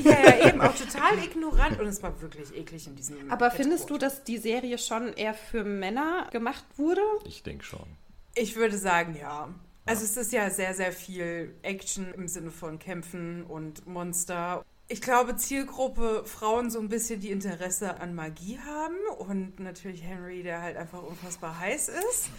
[0.08, 1.78] Ja, ja, ja, eben, auch total ignorant.
[1.78, 3.30] Und es war wirklich eklig in diesem.
[3.30, 7.00] Aber findest du, dass die Serie schon eher für Männer gemacht wurde?
[7.24, 7.86] ich denke schon.
[8.34, 9.48] Ich würde sagen, ja.
[9.86, 14.64] Also es ist ja sehr, sehr viel Action im Sinne von Kämpfen und Monster.
[14.88, 20.44] Ich glaube, Zielgruppe Frauen so ein bisschen, die Interesse an Magie haben und natürlich Henry,
[20.44, 22.28] der halt einfach unfassbar heiß ist.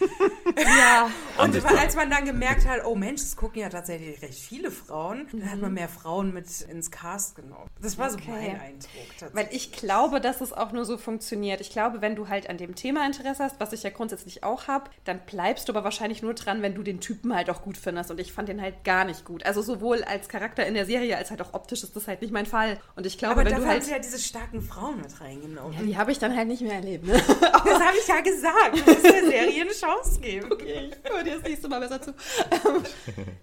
[0.56, 1.10] Ja.
[1.42, 5.28] Und als man dann gemerkt hat, oh Mensch, es gucken ja tatsächlich recht viele Frauen,
[5.30, 7.68] dann hat man mehr Frauen mit ins Cast genommen.
[7.80, 8.30] Das war so Okay.
[8.30, 9.34] mein Eindruck tatsächlich.
[9.34, 11.60] Weil ich glaube, dass es auch nur so funktioniert.
[11.60, 14.66] Ich glaube, wenn du halt an dem Thema Interesse hast, was ich ja grundsätzlich auch
[14.66, 17.76] habe, dann bleibst du aber wahrscheinlich nur dran, wenn du den Typen halt auch gut
[17.76, 18.10] findest.
[18.10, 19.44] Und ich fand den halt gar nicht gut.
[19.46, 22.32] Also sowohl als Charakter in der Serie als halt auch optisch ist das halt nicht
[22.38, 22.78] mein Fall.
[22.96, 23.88] Und ich glaube, Aber wenn dafür du halt.
[23.88, 25.72] ja diese starken Frauen mit reingenommen.
[25.72, 27.04] Ja, die habe ich dann halt nicht mehr erlebt.
[27.06, 27.14] Ne?
[27.68, 28.72] Das habe ich ja gesagt.
[28.74, 30.48] Du musst der Serie eine Chance geben.
[30.58, 32.14] Okay, ich höre dir das nächste Mal besser zu.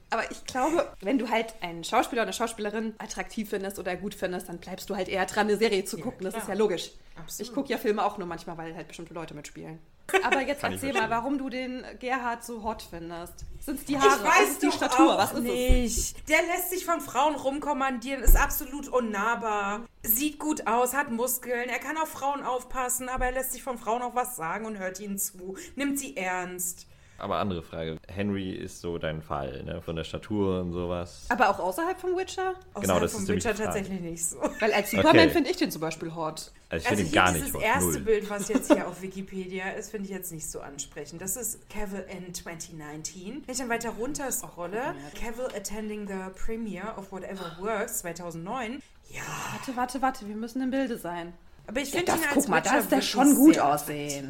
[0.10, 4.14] Aber ich glaube, wenn du halt einen Schauspieler oder eine Schauspielerin attraktiv findest oder gut
[4.16, 6.24] findest, dann bleibst du halt eher dran, eine Serie zu gucken.
[6.24, 6.44] das klar.
[6.44, 6.92] ist ja logisch.
[7.16, 7.50] Absolut.
[7.50, 9.80] Ich gucke ja Filme auch nur manchmal, weil halt bestimmte Leute mitspielen.
[10.24, 13.34] Aber jetzt Kann ich erzähl mal, warum du den Gerhard so hot findest.
[13.60, 14.24] Sind es die Ich Haare?
[14.24, 15.14] weiß ist es die doch Statur?
[15.16, 15.44] auch Was ist es?
[15.46, 16.30] nicht.
[16.30, 21.80] Der lässt sich von Frauen rumkommandieren, ist absolut unnahbar, sieht gut aus, hat Muskeln, er
[21.80, 25.00] kann auf Frauen aufpassen, aber er lässt sich von Frauen auch was sagen und hört
[25.00, 26.86] ihnen zu, nimmt sie ernst.
[27.18, 27.98] Aber andere Frage.
[28.10, 29.82] Henry ist so dein Fall, ne?
[29.82, 31.26] Von der Statur und sowas.
[31.30, 32.54] Aber auch außerhalb vom Witcher?
[32.54, 34.38] Genau, Außerhalb das vom ist Witcher tatsächlich nicht so.
[34.60, 35.30] Weil als Superman Okay.
[35.30, 36.52] finde ich den zum Beispiel hot.
[36.76, 37.56] Also ich Also finde gar nicht.
[37.62, 38.00] erste Null.
[38.02, 41.22] Bild, was jetzt hier auf Wikipedia ist, finde ich jetzt nicht so ansprechend.
[41.22, 43.44] Das ist Cavill in 2019.
[43.46, 46.14] Wenn ich dann weiter runter scrolle, Cavill attending the
[46.46, 48.82] premiere of Whatever Works 2009.
[49.12, 51.34] Ja, Warte, warte, warte, wir müssen im Bilde sein.
[51.68, 54.30] aber ich Ja, finde das, ihn als guck mal, da ist der schon gut aussehend.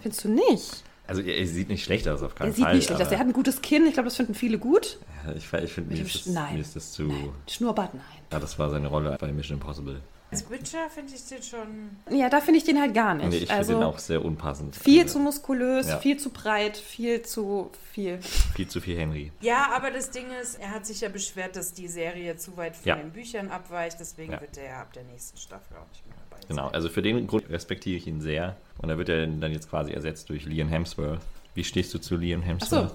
[0.00, 0.82] Findest du nicht?
[1.06, 2.74] Also er, er sieht nicht schlecht aus, auf keinen Er sieht Fall.
[2.74, 3.10] nicht schlecht aus.
[3.12, 3.86] Er hat ein gutes Kinn.
[3.86, 4.98] Ich glaube, das finden viele gut.
[5.24, 6.54] aber ich ich finde, mir, ist das- Nein.
[6.54, 7.02] mir ist das zu...
[7.02, 7.30] Nein.
[7.48, 8.02] Schnurrbart, nein.
[8.32, 10.00] Ja, das war seine Rolle bei Mission Impossible.
[10.30, 11.90] Als Witcher finde ich den schon.
[12.10, 13.28] Ja, da finde ich den halt gar nicht.
[13.28, 14.74] Nee, ich finde also den auch sehr unpassend.
[14.74, 15.98] viel Also, zu muskulös, Ja.
[15.98, 18.18] viel zu breit, viel zu viel.
[18.56, 19.30] Viel zu viel Henry.
[19.42, 22.76] Ja, aber das Ding ist, er hat sich ja beschwert, dass die Serie zu weit
[22.76, 22.96] von Ja.
[22.96, 23.98] den Büchern abweicht.
[24.00, 24.40] Deswegen Ja.
[24.40, 26.48] wird er ab der nächsten Staffel auch nicht mehr dabei sein.
[26.48, 28.56] Genau, also für den Grund respektiere ich ihn sehr.
[28.78, 31.20] Und da wird er dann jetzt quasi ersetzt durch Liam Hemsworth.
[31.54, 32.90] Wie stehst du zu Liam Ach so.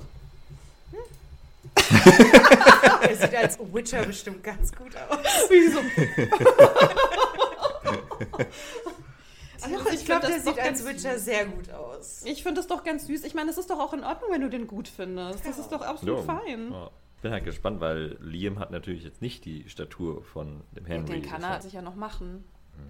[3.02, 5.20] Er sieht als Witcher bestimmt ganz gut aus.
[5.50, 5.80] Wieso?
[9.94, 12.22] ich glaube, der sieht als Witcher sehr gut aus.
[12.26, 13.24] Ich finde das doch ganz süß.
[13.24, 15.46] Ich meine, es ist doch auch in Ordnung, wenn du den gut findest.
[15.46, 16.24] Das ist doch absolut Ja.
[16.40, 16.72] fein.
[16.72, 16.90] Ja.
[17.22, 21.20] Bin halt gespannt, weil Liam hat natürlich jetzt nicht die Statur von dem Henry.
[21.20, 22.46] Den kann er sicher noch machen.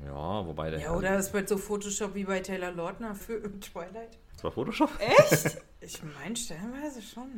[0.05, 4.17] Ja, wobei der Ja, oder es wird so Photoshop wie bei Taylor Lautner für Twilight.
[4.33, 4.89] Das war Photoshop?
[4.99, 5.57] Echt?
[5.79, 7.29] Ich meine, stellenweise schon,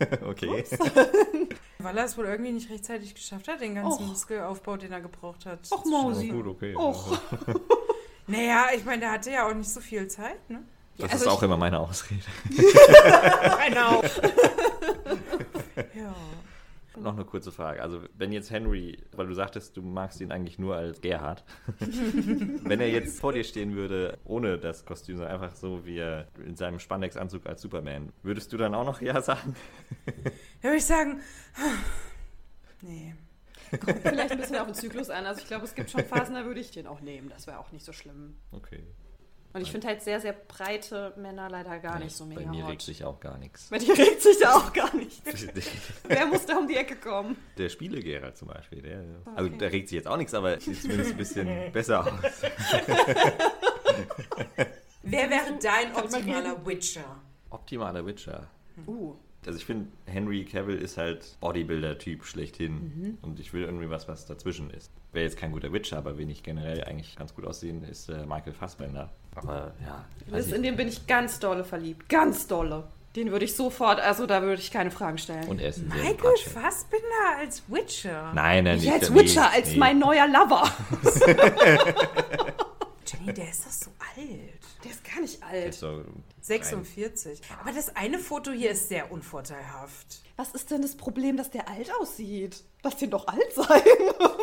[0.00, 0.06] ja.
[0.28, 0.64] okay.
[1.80, 4.08] Weil er es wohl irgendwie nicht rechtzeitig geschafft hat, den ganzen Och.
[4.08, 5.58] Muskelaufbau, den er gebraucht hat.
[5.72, 6.28] Och, Mausi.
[6.28, 6.76] Ja, gut, okay.
[6.76, 7.18] Och.
[8.28, 10.62] Naja, ich meine, der hatte ja auch nicht so viel Zeit, ne?
[10.96, 12.22] Das Also ist auch immer meine Ausrede.
[13.66, 14.02] Genau.
[15.94, 16.14] ja.
[17.02, 17.82] Noch eine kurze Frage.
[17.82, 21.44] Also, wenn jetzt Henry, weil du sagtest, du magst ihn eigentlich nur als Gerhard,
[21.78, 26.28] wenn er jetzt vor dir stehen würde, ohne das Kostüm, sondern einfach so wie er
[26.44, 29.54] in seinem Spandex-Anzug als Superman, würdest du dann auch noch Ja sagen?
[30.62, 31.20] Würde ich sagen,
[32.82, 33.14] nee.
[33.70, 35.26] Kommt vielleicht ein bisschen auf den Zyklus an.
[35.26, 37.28] Also ich glaube, es gibt schon Phasen, da würde ich den auch nehmen.
[37.28, 38.36] Das wäre auch nicht so schlimm.
[38.50, 38.82] Okay.
[39.58, 42.62] Und ich finde halt sehr, sehr breite Männer leider gar nicht so mega Bei mir
[42.62, 42.70] hot.
[42.70, 43.66] regt sich auch gar nichts.
[43.70, 45.20] Bei dir regt sich da auch gar nichts.
[46.06, 47.36] Wer muss da um die Ecke kommen?
[47.56, 49.30] Der Spiele-Gerhard zum Beispiel, der, Okay.
[49.34, 52.12] also der regt sich jetzt auch nichts, aber sieht zumindest ein bisschen besser aus.
[55.02, 57.20] Wer wäre dein optimaler Witcher?
[57.50, 58.48] Optimaler Witcher.
[58.86, 59.14] Uh.
[59.46, 62.72] Also ich finde, Henry Cavill ist halt Bodybuilder-Typ schlechthin.
[62.74, 63.18] Mhm.
[63.22, 64.92] Und ich will irgendwie was, was dazwischen ist.
[65.12, 68.26] Wäre jetzt kein guter Witcher, aber wen ich generell eigentlich ganz gut aussehen, ist äh,
[68.26, 69.10] Michael Fassbender.
[69.38, 70.04] Aber ja.
[70.36, 72.08] Liz, in den bin ich ganz dolle verliebt.
[72.08, 72.84] Ganz dolle.
[73.16, 75.48] Den würde ich sofort, also da würde ich keine Fragen stellen.
[75.48, 76.36] Und er ist Michael.
[76.52, 78.32] Fassbinder als Witcher?
[78.34, 78.92] Nein, nein, ich nicht.
[78.92, 79.78] als nee, Witcher, als nee.
[79.78, 80.70] mein neuer Lover.
[83.06, 84.77] Jenny, der ist doch so alt.
[84.84, 85.68] Der ist gar nicht alt.
[85.70, 86.04] ist so
[86.40, 87.40] 46.
[87.60, 90.22] Aber das eine Foto hier ist sehr unvorteilhaft.
[90.36, 92.62] Was ist denn das Problem, dass der alt aussieht?
[92.84, 93.82] Lass den doch alt sein.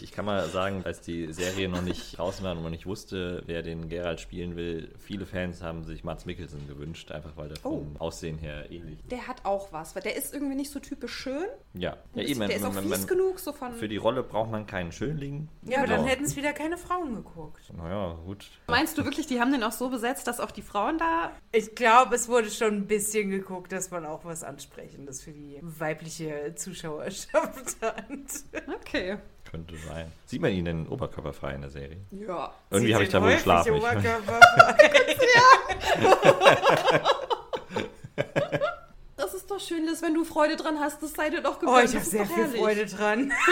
[0.00, 3.42] Ich kann mal sagen, als die Serie noch nicht draußen war und man nicht wusste,
[3.46, 7.56] wer den Geralt spielen will, viele Fans haben sich Mats Mikkelsen gewünscht, einfach weil der
[7.56, 11.12] vom Aussehen her ähnlich Der hat auch was, weil der ist irgendwie nicht so typisch
[11.12, 11.46] schön.
[11.74, 12.40] Ja, ja Ist- eben.
[12.46, 13.72] der ist auch man- fies man- genug, so von.
[13.74, 15.48] Für die Rolle braucht man keinen Schönling.
[15.62, 16.10] Ja, aber dann Ja.
[16.12, 17.72] hätten es wieder keine Frauen geguckt.
[17.76, 18.48] Naja, gut.
[18.68, 21.32] Meinst du wirklich, die haben den auch so besetzt, dass auch die Frauen da.
[21.52, 25.58] Ich glaube, es wurde schon ein bisschen geguckt, dass man auch was Ansprechendes für die
[25.62, 27.94] weibliche Zuschauerschaft hat.
[28.80, 29.18] Okay.
[29.50, 30.12] Könnte sein.
[30.26, 31.96] Sieht man ihn denn oberkörperfrei in der Serie?
[32.10, 32.52] Ja.
[32.70, 33.74] Irgendwie habe ich da wohl geschlafen.
[33.74, 33.82] Ich.
[39.16, 41.02] Das ist doch schön, Liz, wenn du Freude dran hast.
[41.02, 41.84] Das sei dir doch Oh, gegönnt.
[41.86, 42.60] ich Das habe ist sehr doch viel herrlich.
[42.60, 43.32] Freude dran.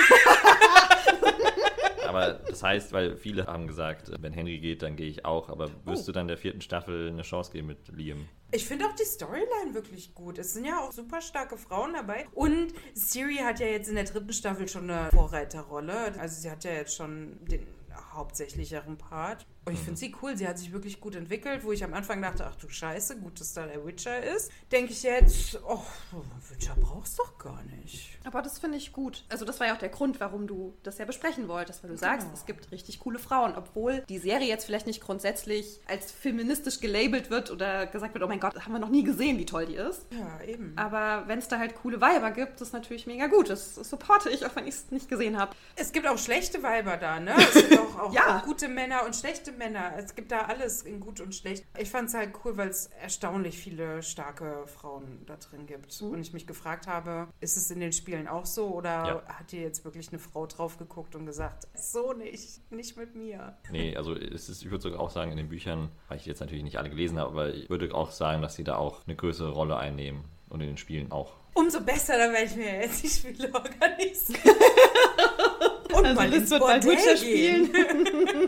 [2.17, 5.49] aber das heißt, weil viele haben gesagt, wenn Henry geht, dann gehe ich auch.
[5.49, 6.07] Aber wirst Oh.
[6.07, 8.29] du dann der vierten Staffel eine Chance geben mit Liam?
[8.53, 10.39] Ich finde auch die Storyline wirklich gut.
[10.39, 12.27] Es sind ja auch super starke Frauen dabei.
[12.33, 16.19] Und Siri hat ja jetzt in der dritten Staffel schon eine Vorreiterrolle.
[16.19, 17.67] Also sie hat ja jetzt schon den
[18.13, 19.47] hauptsächlicheren Part.
[19.67, 20.37] Und ich finde sie cool.
[20.37, 21.65] Sie hat sich wirklich gut entwickelt.
[21.65, 24.51] Wo ich am Anfang dachte, ach du Scheiße, gut, dass da der Witcher ist.
[24.71, 25.83] Denke ich jetzt, oh,
[26.51, 28.17] Witcher brauchst doch gar nicht.
[28.25, 29.25] Aber das finde ich gut.
[29.29, 31.97] Also das war ja auch der Grund, warum du das ja besprechen wolltest, weil du
[31.97, 32.35] sagst, Genau.
[32.39, 37.31] es gibt richtig coole Frauen, obwohl die Serie jetzt vielleicht nicht grundsätzlich als feministisch gelabelt
[37.31, 39.75] wird oder gesagt wird, oh mein Gott, haben wir noch nie gesehen, wie toll die
[39.75, 40.03] ist.
[40.11, 40.75] Ja, eben.
[40.77, 43.51] Aber wenn es da halt coole Weiber gibt, ist natürlich mega gut.
[43.51, 45.57] Das, das supporte ich, auch wenn ich es nicht gesehen habe.
[45.75, 47.35] Es gibt auch schlechte Weiber da, ne?
[47.55, 48.39] Es gibt auch, auch, Ja.
[48.39, 49.93] auch gute Männer und schlechte Männer.
[49.99, 51.65] Es gibt da alles in gut und schlecht.
[51.79, 56.01] Ich fand es halt cool, weil es erstaunlich viele starke Frauen da drin gibt.
[56.03, 59.23] Und ich mich gefragt habe, ist es in den Spielen auch so oder Ja.
[59.27, 63.57] hat hier jetzt wirklich eine Frau drauf geguckt und gesagt, so nicht, nicht mit mir?
[63.71, 66.41] Nee, also es ist, ich würde sogar auch sagen, in den Büchern, weil ich jetzt
[66.41, 69.17] natürlich nicht alle gelesen habe, aber ich würde auch sagen, dass sie da auch eine
[69.17, 70.25] größere Rolle einnehmen.
[70.49, 71.33] Und in den Spielen auch.
[71.55, 74.41] Umso besser, dann werde ich mir jetzt die Spiele organisieren.
[75.93, 76.85] Und Also mal ins Bordell.
[76.87, 78.46] Weil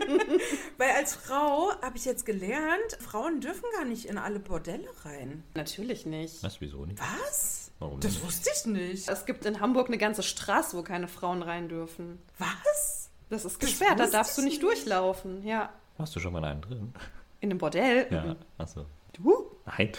[1.09, 5.43] als Frau habe ich jetzt gelernt, Frauen dürfen gar nicht in alle Bordelle rein.
[5.55, 6.43] Natürlich nicht.
[6.43, 6.99] Was, wieso nicht?
[6.99, 7.71] Was?
[7.79, 8.25] Warum Das nicht?
[8.25, 9.09] wusste ich nicht.
[9.09, 12.21] Es gibt in Hamburg eine ganze Straße, wo keine Frauen rein dürfen.
[12.37, 13.09] Was?
[13.29, 14.63] Das ist Das gesperrt, da darfst du ich nicht nicht.
[14.63, 15.43] durchlaufen.
[15.45, 15.69] Ja.
[15.97, 16.93] Warst du schon mal in einem drin?
[17.41, 18.07] In einem Bordell?
[18.11, 18.35] Ja, Mhm.
[18.57, 18.85] achso.
[19.13, 19.51] Du?
[19.65, 19.91] Nein.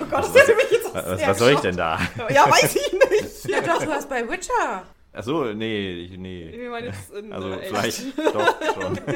[0.00, 1.98] Oh Gott, das hätte mich jetzt Was, sehr was soll ich denn da?
[2.30, 3.48] Ja, weiß ich nicht.
[3.48, 4.84] Ja doch, du hast bei Witcher.
[5.12, 6.48] Achso, nee, ich- nee.
[6.50, 7.68] Ich meine jetzt in, Also echt.
[7.68, 9.00] vielleicht doch schon.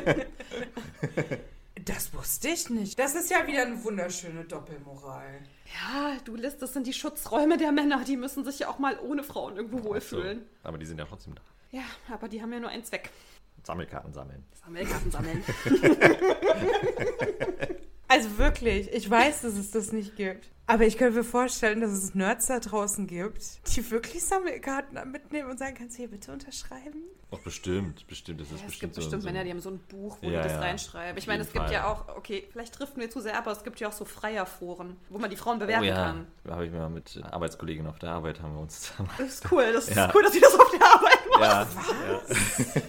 [1.87, 2.99] Das wusste ich nicht.
[2.99, 5.41] Das ist ja wieder eine wunderschöne Doppelmoral.
[5.67, 8.03] Ja, du Liz, das sind die Schutzräume der Männer.
[8.05, 10.47] Die müssen sich ja auch mal ohne Frauen irgendwo So, wohlfühlen.
[10.63, 11.43] aber die sind ja trotzdem da.
[11.73, 13.11] Ja, aber die haben ja nur einen Zweck.
[13.65, 14.45] Sammelkarten sammeln.
[14.65, 15.45] Sammelkarten sammeln.
[18.09, 20.47] Also wirklich, ich weiß, dass es das nicht gibt.
[20.67, 23.43] Aber ich könnte mir vorstellen, dass es Nerds da draußen gibt,
[23.77, 27.03] die wirklich Sammelkarten mitnehmen und sagen, kannst du hier bitte unterschreiben?
[27.31, 28.41] Doch, bestimmt, bestimmt.
[28.41, 30.27] Das ist Ja, es bestimmt gibt bestimmt so, Männer, die haben so ein Buch, wo
[30.31, 30.61] Ja, die das ja.
[30.61, 31.19] reinschreiben.
[31.19, 31.73] Ich meine, es gibt Fall.
[31.73, 34.05] ja auch, okay, vielleicht driften wir zu sehr ab, aber es gibt ja auch so
[34.05, 36.27] Freierforen, wo man die Frauen bewerten Oh ja, kann.
[36.45, 39.11] da habe ich mal mit Arbeitskolleginnen auf der Arbeit haben wir uns zusammen.
[39.19, 41.67] Das ist cool, das ist cool, dass sie das auf der Arbeit Ja, ja.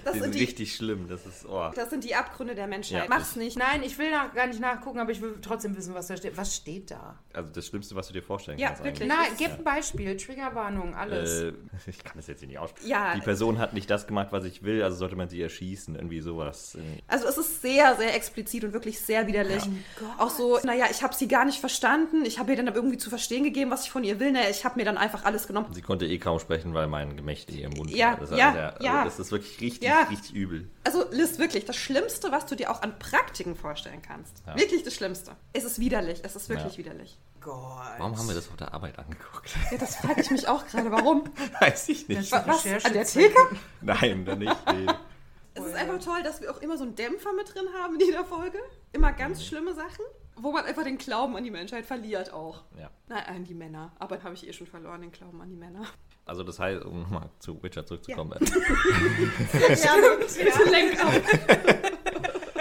[0.03, 1.07] Das Die sind die, richtig schlimm.
[1.09, 1.71] Das ist, oh.
[1.75, 3.03] das sind die Abgründe der Menschheit.
[3.03, 3.09] Ja.
[3.09, 3.57] Mach's nicht.
[3.57, 6.37] Nein, ich will nach, gar nicht nachgucken, aber ich will trotzdem wissen, was da steht.
[6.37, 7.17] Was steht da?
[7.33, 8.83] Also das Schlimmste, was du dir vorstellen Ja, kannst.
[8.83, 9.07] wirklich.
[9.07, 10.15] Nein, gib ein Beispiel.
[10.15, 11.41] Triggerwarnung, alles.
[11.41, 11.53] Äh,
[11.87, 12.89] ich kann das jetzt hier nicht aussprechen.
[12.89, 13.15] Ja.
[13.15, 15.95] Die Person hat nicht das gemacht, was ich will, also sollte man sie erschießen.
[15.95, 16.77] Irgendwie sowas.
[17.07, 19.63] Also es ist sehr, sehr explizit und wirklich sehr widerlich.
[20.17, 22.25] Auch so, naja, ich habe sie gar nicht verstanden.
[22.25, 24.31] Ich habe ihr dann irgendwie zu verstehen gegeben, was ich von ihr will.
[24.31, 25.67] Naja, ich habe mir dann einfach alles genommen.
[25.73, 28.57] Sie konnte eh kaum sprechen, weil mein Gemächt in ihrem Mund Ja, ist ja, also
[28.57, 28.93] der- ja.
[29.03, 30.03] Also das ist wirklich richtig, Ja.
[30.03, 30.69] richtig übel.
[30.83, 34.43] Also Liz, wirklich, das Schlimmste, was du dir auch an Praktiken vorstellen kannst.
[34.45, 34.55] Ja.
[34.57, 35.35] Wirklich das Schlimmste.
[35.53, 36.19] Es ist widerlich.
[36.23, 36.77] Es ist wirklich Ja.
[36.85, 37.17] widerlich.
[37.41, 37.55] Gott.
[37.99, 39.53] Warum haben wir das auf der Arbeit angeguckt?
[39.71, 40.91] Ja, das frage ich mich auch gerade.
[40.91, 41.23] Warum?
[41.59, 42.31] Weiß ich nicht.
[42.33, 42.65] Das- Was?
[42.65, 43.05] Recherche An der.
[43.05, 43.37] Theke?
[43.81, 44.55] Nein, da nicht.
[44.73, 44.87] Nee.
[45.57, 48.01] Es ist einfach toll, dass wir auch immer so einen Dämpfer mit drin haben in
[48.07, 48.57] jeder Folge.
[48.91, 50.03] Immer ganz schlimme Sachen,
[50.35, 52.65] wo man einfach den Glauben an die Menschheit verliert auch.
[52.77, 52.89] Ja.
[53.07, 53.93] Nein, an die Männer.
[53.97, 55.85] Aber habe ich eh schon verloren, den Glauben an die Männer.
[56.25, 58.39] Also das heißt, um nochmal zu Witcher zurückzukommen.
[58.41, 58.47] ja,
[60.17, 61.21] bitte lenk auf.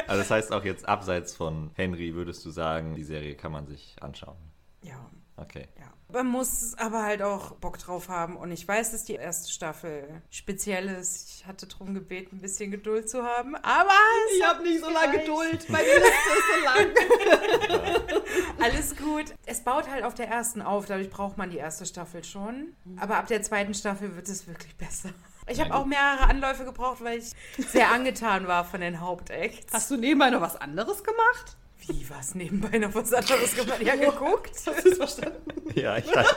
[0.07, 3.67] Also das heißt auch jetzt abseits von Henry würdest du sagen, die Serie kann man
[3.67, 4.37] sich anschauen.
[4.83, 5.11] Ja.
[5.37, 5.67] Okay.
[5.79, 5.93] Ja.
[6.13, 8.37] Man muss aber halt auch Bock drauf haben.
[8.37, 11.29] Und ich weiß, dass die erste Staffel speziell ist.
[11.31, 13.57] Ich hatte darum gebeten, ein bisschen Geduld zu haben.
[13.57, 13.91] Aber
[14.37, 15.19] Ich habe nicht so lange.
[15.19, 15.69] Geduld.
[15.69, 18.23] Meine Liste ist so lang.
[18.63, 19.35] Alles gut.
[19.47, 20.87] Es baut halt auf der ersten auf.
[20.87, 22.75] Dadurch braucht man die erste Staffel schon.
[22.97, 25.11] Aber ab der zweiten Staffel wird es wirklich besser.
[25.47, 27.33] Ich habe auch mehrere Anläufe gebraucht, weil ich
[27.69, 29.73] sehr angetan war von den Hauptacts.
[29.73, 31.57] Hast du nebenbei noch was anderes gemacht?
[31.87, 33.83] Wie was nebenbei noch was anderes gemacht?
[33.83, 34.53] Ja, geguckt.
[34.67, 35.53] Hast du es verstanden?
[35.75, 36.35] Ja, ich weiß.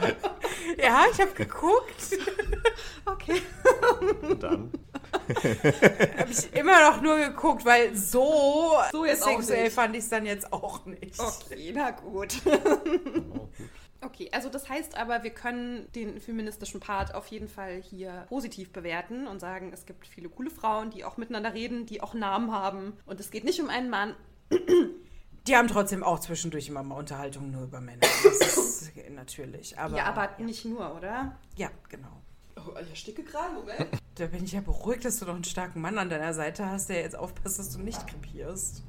[0.76, 2.16] Ja, ich habe geguckt.
[3.04, 3.40] Okay.
[4.22, 4.70] Und dann.
[6.18, 10.26] Habe ich immer noch nur geguckt, weil so, So jetzt sexuell fand ich es dann
[10.26, 11.18] jetzt auch nicht.
[11.18, 12.40] Okay, na gut.
[14.00, 18.70] Okay, also das heißt aber, wir können den feministischen Part auf jeden Fall hier positiv
[18.72, 22.52] bewerten und sagen, es gibt viele coole Frauen, die auch miteinander reden, die auch Namen
[22.52, 22.92] haben.
[23.06, 24.14] Und es geht nicht um einen Mann.
[24.50, 28.00] Die haben trotzdem auch zwischendurch immer mal Unterhaltung nur über Männer.
[28.00, 29.78] Das ist natürlich.
[29.78, 31.36] Aber, ja, aber nicht nur, oder?
[31.56, 32.22] Ja, genau.
[32.56, 33.88] Oh, ich sticke gerade, Moment.
[34.16, 36.88] Da bin ich ja beruhigt, dass du doch einen starken Mann an deiner Seite hast,
[36.88, 38.82] der jetzt aufpasst, dass du nicht krepierst.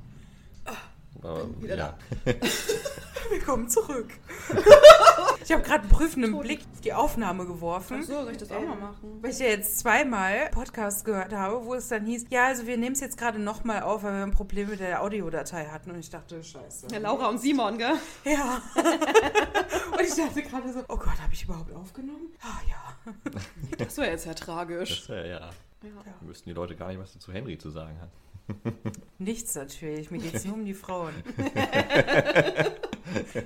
[1.21, 1.97] Aber, wieder ja.
[3.29, 4.09] Willkommen zurück.
[5.43, 8.01] ich habe gerade einen prüfenden Blick auf die Aufnahme geworfen.
[8.03, 9.21] so, soll ich das auch mal machen?
[9.21, 12.77] Weil ich ja jetzt zweimal Podcasts gehört habe, wo es dann hieß, ja, also wir
[12.77, 15.91] nehmen es jetzt gerade nochmal auf, weil wir ein Problem mit der Audiodatei hatten.
[15.91, 16.87] Und ich dachte, scheiße.
[16.91, 17.95] Ja, Laura und Simon, gell?
[18.23, 18.61] Ja.
[18.75, 22.31] und ich dachte gerade so, oh Gott, habe ich überhaupt aufgenommen?
[22.41, 23.13] Ah ja.
[23.77, 25.07] Das wäre jetzt ja tragisch.
[25.07, 25.49] Das, äh, ja.
[25.83, 25.91] Ja.
[26.03, 28.13] Da müssten die Leute gar nicht, was du zu Henry zu sagen hast.
[29.17, 31.13] Nichts natürlich, mir geht es nur um die Frauen.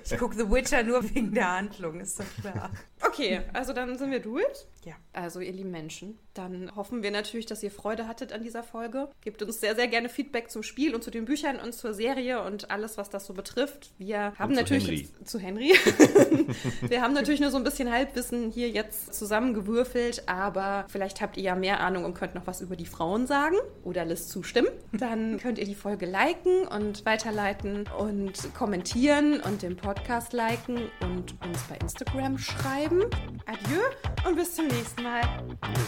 [0.03, 2.69] ich gucke The Witcher nur wegen der Handlung, ist doch klar.
[3.01, 4.45] Okay, also dann sind wir durch.
[4.85, 4.93] Ja.
[5.13, 9.09] Also, ihr lieben Menschen, dann hoffen wir natürlich, dass ihr Freude hattet an dieser Folge.
[9.21, 12.43] Gebt uns sehr, sehr gerne Feedback zum Spiel und zu den Büchern und zur Serie
[12.43, 13.91] und alles, was das so betrifft.
[13.97, 15.09] Wir haben zu natürlich Henry.
[15.19, 15.73] jetzt- zu Henry.
[16.81, 21.43] wir haben natürlich nur so ein bisschen Halbwissen hier jetzt zusammengewürfelt, aber vielleicht habt ihr
[21.43, 24.69] ja mehr Ahnung und könnt noch was über die Frauen sagen oder Liz zustimmen.
[24.93, 31.35] Dann könnt ihr die Folge liken und weiterleiten und kommentieren und den Podcast liken und
[31.43, 33.01] uns bei Instagram schreiben.
[33.47, 33.81] Adieu
[34.27, 35.21] und bis zum nächsten Mal.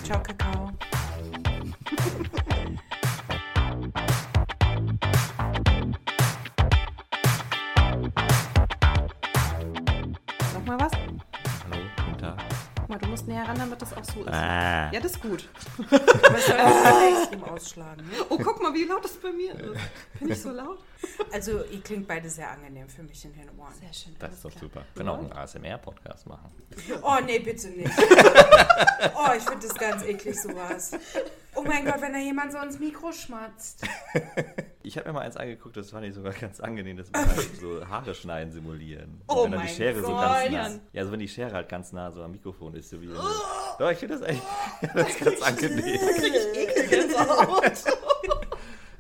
[0.04, 0.72] Ciao, Kakao.
[12.96, 14.30] mal, du musst näher ran, damit das auch so ist.
[14.30, 14.92] Ah.
[14.92, 15.48] Ja, das ist gut.
[15.78, 18.06] Aber ich soll das extrem ausschlagen.
[18.08, 18.26] Ne?
[18.30, 19.80] Oh, guck mal, wie laut das bei mir ist.
[20.20, 20.80] Bin ich so laut?
[21.32, 23.74] Also, ihr klingt beide sehr angenehm für mich in den Ohren.
[23.80, 24.16] Sehr schön.
[24.20, 24.62] Das ist doch klar.
[24.62, 24.80] super.
[24.94, 26.52] Wir können auch einen ASMR-Podcast machen.
[27.02, 27.92] Oh, nee, bitte nicht.
[29.18, 30.92] Oh, ich finde das ganz eklig, sowas.
[31.56, 33.86] Oh mein Gott, wenn da jemand so ins Mikro schmatzt.
[34.86, 37.60] Ich habe mir mal eins angeguckt, das fand ich sogar ganz angenehm, dass man halt
[37.60, 39.20] so Haare schneiden simulieren.
[39.28, 40.22] Oh wenn dann die Schere so Gott.
[40.22, 43.02] ganz nah Ja, also wenn die Schere halt ganz nah so am Mikrofon ist, so
[43.02, 43.08] wie.
[43.08, 44.44] Doch, ich finde das eigentlich
[44.94, 46.00] das ist ganz angenehm.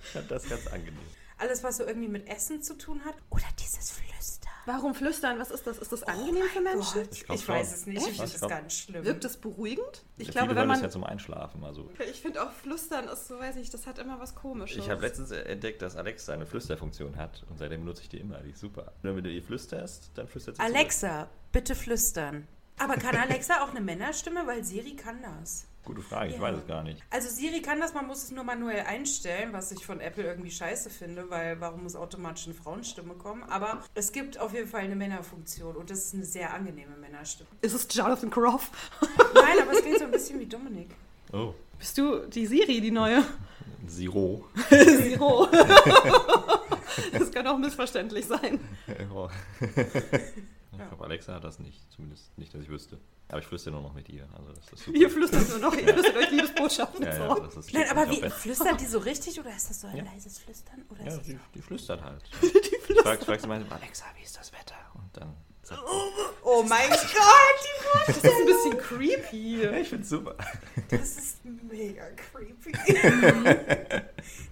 [0.01, 0.97] Ich fand das ganz angenehm.
[1.37, 3.15] Alles, was so irgendwie mit Essen zu tun hat.
[3.29, 4.51] Oder dieses Flüstern.
[4.67, 5.37] Warum flüstern?
[5.37, 5.77] Was ist das?
[5.77, 7.03] Ist das angenehm für Menschen?
[7.03, 7.97] Gott, Ich glaub ich weiß es nicht.
[7.97, 8.11] Ich Echt?
[8.15, 9.03] finde Ich das glaub- ganz schlimm.
[9.05, 10.03] Wirkt es beruhigend?
[10.17, 10.83] Ich Ja, glaube, viele wenn hören das man.
[10.85, 11.63] ja zum Einschlafen.
[11.63, 11.89] Also.
[12.09, 14.77] Ich finde auch flüstern ist so, weiß ich, das hat immer was Komisches.
[14.77, 18.39] Ich habe letztens entdeckt, dass Alexa eine Flüsterfunktion hat und seitdem benutze ich die immer.
[18.39, 18.93] Die ist super.
[19.03, 20.75] Wenn du ihr flüsterst, dann flüstert sie zurück.
[20.75, 22.47] Alexa, bitte flüstern.
[22.79, 24.47] Aber kann Alexa auch eine Männerstimme?
[24.47, 25.65] Weil Siri kann das.
[25.85, 26.41] Gute Frage, ich Ja.
[26.41, 27.01] weiß es gar nicht.
[27.11, 30.49] Also Siri kann das, man muss es nur manuell einstellen, was ich von Apple irgendwie
[30.51, 33.43] scheiße finde, weil warum muss automatisch eine Frauenstimme kommen?
[33.43, 37.47] Aber es gibt auf jeden Fall eine Männerfunktion und das ist eine sehr angenehme Männerstimme.
[37.61, 38.71] Ist es Jonathan Groff?
[39.35, 40.89] Nein, aber es klingt so ein bisschen wie Dominik.
[41.31, 43.23] Oh, Bist du die Siri, die neue?
[43.87, 44.43] Zero.
[44.69, 45.47] Zero.
[47.11, 48.59] das kann auch missverständlich sein.
[50.77, 50.83] Ja.
[50.83, 51.79] Ich glaube, Alexa hat das nicht.
[51.93, 52.99] Zumindest nicht, dass ich wüsste.
[53.29, 54.27] Aber ich flüstere nur noch mit ihr.
[54.37, 54.97] Also das ist super.
[54.97, 58.29] Ihr flüstert nur noch, ihr flüstert euch Liebesbotschaften ja, ja, das ist Nein, aber wie,
[58.29, 60.03] flüstert die so richtig oder ist das so ein Ja.
[60.03, 60.85] leises Flüstern?
[60.89, 62.23] Oder Ja, ist das die, die flüstert halt.
[62.41, 63.01] Die flüstert.
[63.03, 64.75] Frag, fragst du mal, Alexa, wie ist das Wetter?
[64.93, 65.81] Und dann sagt
[66.43, 69.63] oh mein Gott, Das ist ein bisschen creepy.
[69.63, 70.35] ja, ich find's super.
[70.91, 72.71] das ist mega creepy.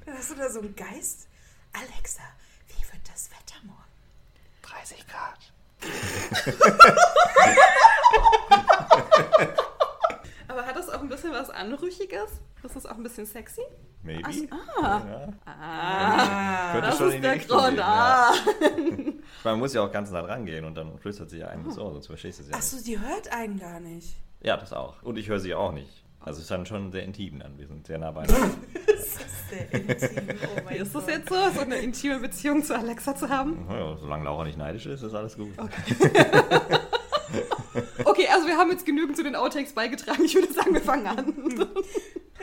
[0.05, 1.27] Dann hast du da so einen Geist.
[1.73, 2.23] Alexa,
[2.69, 3.79] wie wird das Wetter morgen?
[4.63, 5.52] 30 Grad.
[10.47, 12.41] Aber hat das auch ein bisschen was Anrüchiges?
[12.61, 13.61] Das ist auch ein bisschen sexy?
[14.03, 14.29] Maybe.
[14.81, 15.01] Ah.
[15.07, 15.27] Ja.
[15.45, 17.69] Ah, Könnte Das schon ist in die der Richtung Grund.
[17.69, 17.85] gehen, ja.
[17.85, 18.33] Ah.
[19.45, 21.77] Man muss ja auch ganz nah dran gehen und dann flüstert sie ja einem ins
[21.77, 24.15] Ohr, sonst verstehst du es ja Achso, die hört einen gar nicht.
[24.41, 25.01] Ja, das auch.
[25.03, 26.02] Und ich höre sie auch nicht.
[26.25, 27.57] Also es ist dann schon sehr intim dann.
[27.57, 28.55] Wir sind sehr nah beieinander.
[28.87, 30.37] Das ist sehr intim.
[30.55, 33.67] Oh mein ist das jetzt so, so eine intime Beziehung zu Alexa zu haben?
[33.69, 35.51] ja, solange Laura nicht neidisch ist, ist alles gut.
[38.05, 40.23] Okay, also wir haben jetzt genügend zu den Outtakes beigetragen.
[40.23, 41.33] Ich würde sagen, wir fangen an.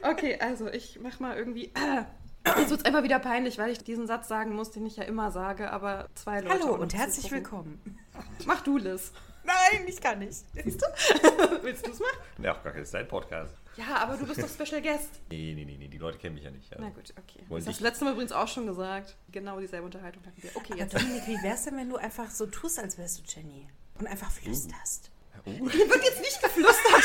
[0.03, 1.73] Okay, also ich mach mal irgendwie.
[2.59, 5.05] Jetzt wird es einfach wieder peinlich, weil ich diesen Satz sagen muss, den ich ja
[5.05, 6.65] immer sage, aber zwei Leute.
[6.65, 7.99] Hallo und herzlich willkommen.
[8.47, 9.13] Mach du, Liz.
[9.45, 10.45] Nein, ich kann nicht.
[10.55, 10.87] Siehst du?
[11.63, 12.17] Willst du es machen?
[12.43, 13.55] Ja, auch gar kein Zeit-Podcast.
[13.77, 15.09] Ja, aber du bist doch Special Guest.
[15.31, 16.71] Nee, nee, nee, nee, die Leute kennen mich ja nicht.
[16.73, 16.85] Also.
[16.85, 17.45] Na gut, okay.
[17.49, 19.17] Wollen Das hast du letztes Mal übrigens auch schon gesagt.
[19.31, 20.51] Genau dieselbe Unterhaltung hatten wir.
[20.57, 20.95] Okay, Aber jetzt.
[20.95, 23.69] Dominik, wie wär's denn, wenn du einfach so tust, als wärst du Jenny?
[23.99, 25.11] Und einfach flüsterst?
[25.47, 27.05] Oh, Hier wird jetzt nicht geflüstert.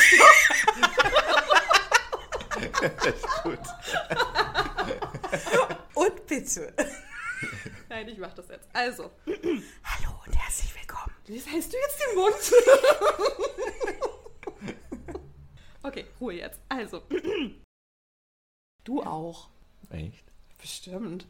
[3.42, 3.58] gut.
[5.94, 6.74] Und bitte.
[7.88, 8.68] Nein, ich mach das jetzt.
[8.72, 11.14] Also, Hallo und herzlich willkommen.
[11.28, 12.34] Liz, hältst du jetzt den Mund?
[15.86, 16.60] Okay, Ruhe jetzt.
[16.68, 17.02] Also.
[18.84, 19.48] Du auch.
[19.90, 20.24] Echt?
[20.60, 21.26] Bestimmt.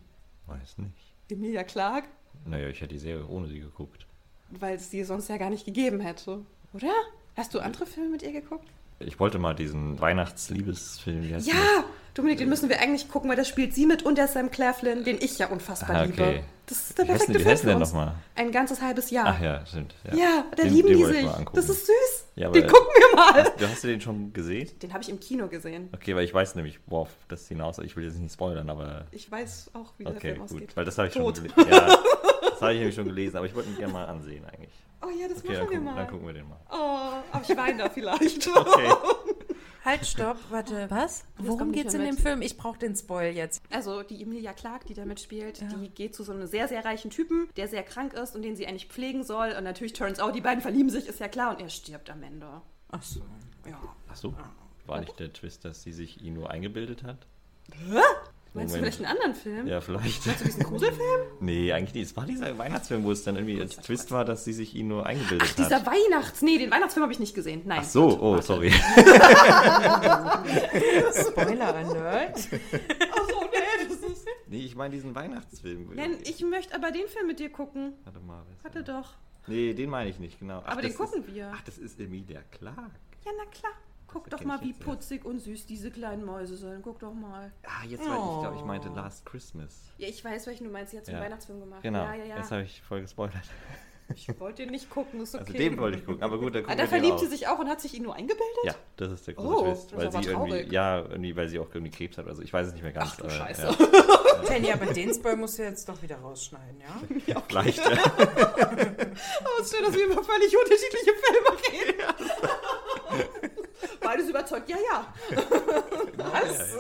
[0.47, 0.93] Weiß nicht.
[1.31, 2.05] Emilia Clark,
[2.45, 4.07] Naja, ich hätte die Serie ohne sie geguckt.
[4.51, 6.43] weil es die sonst ja gar nicht gegeben hätte.
[6.73, 6.93] Oder?
[7.37, 8.69] Hast du andere Filme mit ihr geguckt?
[9.01, 11.23] Ich wollte mal diesen Weihnachtsliebesfilm.
[11.23, 11.55] wie heißt der?
[11.55, 11.85] Ja!
[12.15, 14.73] Dominik, den müssen wir eigentlich gucken, weil da spielt sie mit und der Sam Clair
[14.73, 16.23] Flynn, den ich ja unfassbar Ah, liebe.
[16.23, 16.45] okay.
[16.65, 17.89] Das ist der Wie perfekte wie Film für denn uns.
[17.91, 18.15] nochmal?
[18.37, 19.27] Ein ganzes halbes Jahr.
[19.29, 19.95] Ach ja, stimmt.
[20.05, 21.27] Ja, Ja, da Den- lieben die sich.
[21.53, 22.16] Das ist süß.
[22.37, 23.53] Ja, den gucken wir mal.
[23.59, 24.69] Du hast du den schon gesehen?
[24.83, 25.89] Den habe ich im Kino gesehen.
[25.95, 29.07] Okay, weil ich weiß nämlich, worauf das hinaus Ich will jetzt nicht spoilern, aber.
[29.11, 30.45] Ich weiß auch, wie der Okay, Film gut.
[30.51, 30.77] ausgeht.
[30.77, 31.37] Weil das habe ich Tot.
[31.39, 31.71] schon gelesen.
[31.73, 31.87] Ja,
[32.43, 34.75] das habe ich nämlich schon gelesen, aber ich wollte ihn gerne mal ansehen eigentlich.
[35.03, 35.95] Oh ja, das Okay, machen wir gucken, mal.
[35.97, 36.61] dann gucken wir den mal.
[36.71, 38.47] Oh, aber ich weine da vielleicht.
[38.49, 38.93] Okay.
[39.87, 40.91] Halt, stopp, warte.
[40.91, 41.25] Was?
[41.39, 42.17] Worum geht's in dem.
[42.19, 42.43] Film?
[42.43, 43.63] Ich brauche den Spoil jetzt.
[43.71, 45.69] Also die Emilia Clarke, die da mitspielt, Ja.
[45.69, 48.57] die geht zu so einem sehr, sehr reichen Typen, der sehr krank ist und den
[48.57, 49.55] sie eigentlich pflegen soll.
[49.57, 51.51] Und natürlich turns out, die beiden verlieben sich, ist ja klar.
[51.55, 52.61] Und er stirbt am Ende.
[52.91, 53.21] Ach so.
[53.65, 53.81] Ja.
[54.11, 54.35] Ach so.
[54.87, 57.27] War nicht der Twist, dass sie sich ihn nur eingebildet hat?
[58.57, 59.67] Meinst du vielleicht einen anderen Film?
[59.67, 60.27] Ja, vielleicht.
[60.27, 61.21] Meinst du diesen Gruselfilm?
[61.41, 62.07] Nee, eigentlich nicht.
[62.07, 64.89] Es war dieser Weihnachtsfilm, wo es dann irgendwie als Twist war, dass sie sich ihn
[64.89, 65.87] nur eingebildet Ach, dieser hat.
[65.87, 66.41] Weihnachts...
[66.43, 67.63] Nee, den Weihnachtsfilm habe ich nicht gesehen.
[67.67, 67.81] Nein.
[67.83, 68.47] Ach so, Warte, oh, warte.
[68.47, 68.71] sorry.
[71.31, 72.37] Spoiler Alert.
[72.37, 74.27] Ach so, nee, das ist...
[74.49, 75.91] Nee, ich meine diesen Weihnachtsfilm.
[75.95, 77.93] Nein, ich möchte aber den Film mit dir gucken.
[78.05, 78.45] Warte mal.
[78.63, 79.15] Warte doch.
[79.47, 80.63] Nee, den meine ich nicht, genau.
[80.65, 81.53] Ach, Aber den gucken ist, wir.
[81.55, 82.91] Ach, das ist Emilia Clark.
[83.25, 83.73] Ja, na klar.
[84.17, 86.81] Guck doch mal, wie jetzt putzig und süß diese kleinen Mäuse sind.
[86.83, 87.53] Guck doch mal.
[87.65, 89.83] Ah, jetzt weiß ich, ich glaube, ich meinte Last Christmas.
[89.99, 90.93] Ja, ich weiß, welchen du meinst.
[90.93, 91.27] Sie hat so einen Ja.
[91.27, 91.83] Weihnachtsfilm gemacht.
[91.83, 92.37] Genau, Ja, ja, ja.
[92.39, 93.35] jetzt habe ich voll gespoilert.
[94.15, 95.43] Ich wollte den nicht gucken, ist okay.
[95.47, 97.19] Also den wollte ich gucken, aber gut, dann Ah, gucken da wir den verliebt auch.
[97.19, 98.47] sie sich auch und hat sich ihn nur eingebildet?
[98.65, 99.93] Ja, das ist der große Oh, Twist.
[99.93, 102.29] das Weil ist aber sie irgendwie, ja, irgendwie, weil sie auch irgendwie Krebs hat.
[102.29, 103.11] Also ich weiß es nicht mehr ganz.
[103.13, 103.77] Ach du aber, Scheiße.
[104.47, 107.17] Ja, Jenny, aber den Spoil musst du jetzt doch wieder rausschneiden, ja?
[107.27, 107.45] Ja, okay.
[107.49, 107.79] vielleicht.
[107.79, 107.85] Ja.
[107.89, 112.01] Oh, ist schön, dass wir über völlig unterschiedliche Filme reden.
[114.07, 115.15] Beides überzeugt, ja, ja.
[116.17, 116.77] Was?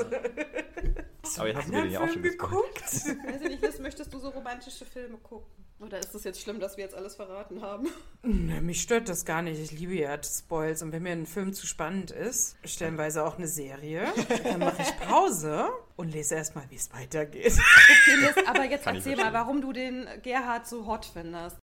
[1.38, 2.82] Aber jetzt hast du mir den ja auch schon geguckt?
[2.84, 5.64] Weiß ich nicht, Liz, möchtest du so romantische Filme gucken?
[5.78, 7.88] Oder ist es jetzt schlimm, dass wir jetzt alles verraten haben?
[8.22, 9.60] Na, mich stört das gar nicht.
[9.60, 10.82] Ich liebe ja Spoils.
[10.82, 14.06] Und wenn mir ein Film zu spannend ist, stellenweise auch eine Serie,
[14.44, 17.52] dann mache ich Pause und lese erstmal, wie es weitergeht.
[17.52, 21.58] Okay, Liz, aber jetzt Kann erzähl mal, warum du den Gerhard so hot findest.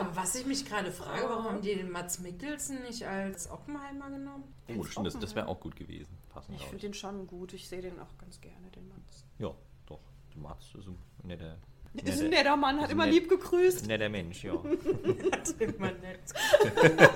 [0.00, 4.10] Aber was ich mich gerade frage, warum haben die den Mats Mikkelsen nicht als Oppenheimer
[4.10, 4.44] genommen?
[4.76, 6.16] Oh, stimmt, das, das wäre auch gut gewesen.
[6.32, 7.52] Passend, Ich finde den schon gut.
[7.52, 9.02] Ich sehe den auch ganz gerne, den Mann.
[9.38, 9.52] Ja,
[9.86, 10.00] doch.
[10.32, 11.56] Du magst ist ein netter,
[11.94, 13.14] Ist ein netter Mann, hat immer nett.
[13.14, 13.86] lieb gegrüßt.
[13.86, 14.54] netter Mensch, ja.
[15.30, 16.20] Das ist immer nett.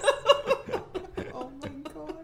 [1.33, 2.15] Oh mein Gott.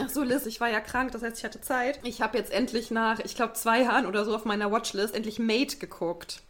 [0.00, 2.00] Ach so, Liz, ich war ja krank, das heißt, ich hatte Zeit.
[2.04, 5.38] Ich habe jetzt endlich nach, ich glaube, zwei Jahren oder so auf meiner Watchlist endlich
[5.38, 6.42] Mate geguckt.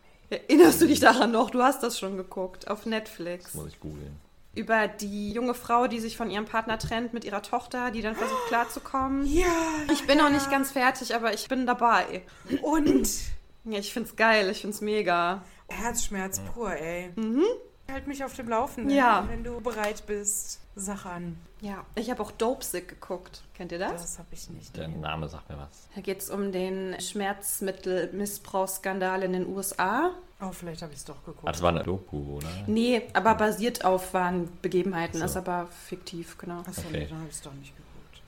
[0.48, 1.50] Erinnerst du dich daran noch?
[1.50, 3.44] Du hast das schon geguckt auf Netflix.
[3.44, 4.16] Das muss ich googeln.
[4.54, 8.14] über die junge Frau, die sich von ihrem Partner trennt mit ihrer Tochter, die dann
[8.14, 9.26] versucht klarzukommen.
[9.26, 9.46] Ja.
[9.92, 12.22] Ich bin noch nicht ganz fertig, aber ich bin dabei.
[12.62, 13.08] Und
[13.64, 15.42] Ja, ich find's geil, ich find's mega.
[15.68, 17.12] Herzschmerz pur, ey.
[17.92, 19.26] Halt mich auf dem Laufenden, Ja.
[19.28, 20.60] wenn du bereit bist.
[20.76, 21.36] Sag an.
[21.60, 23.42] Ja, ich habe auch Dopesick geguckt.
[23.54, 24.02] Kennt ihr das?
[24.02, 24.76] Das habe ich nicht.
[24.76, 25.86] Der Name sagt mir was.
[25.94, 30.10] Da geht's um den Schmerzmittelmissbrauchsskandal in den USA.
[30.40, 31.46] Oh, vielleicht habe ich es doch geguckt.
[31.46, 32.48] Ah, das war eine Doku, oder?
[32.66, 35.26] Nee, aber basiert auf wahren Begebenheiten, So.
[35.26, 36.58] ist aber fiktiv, genau.
[36.60, 37.00] Achso, Okay.
[37.00, 38.22] nee, dann habe ich es doch nicht geguckt.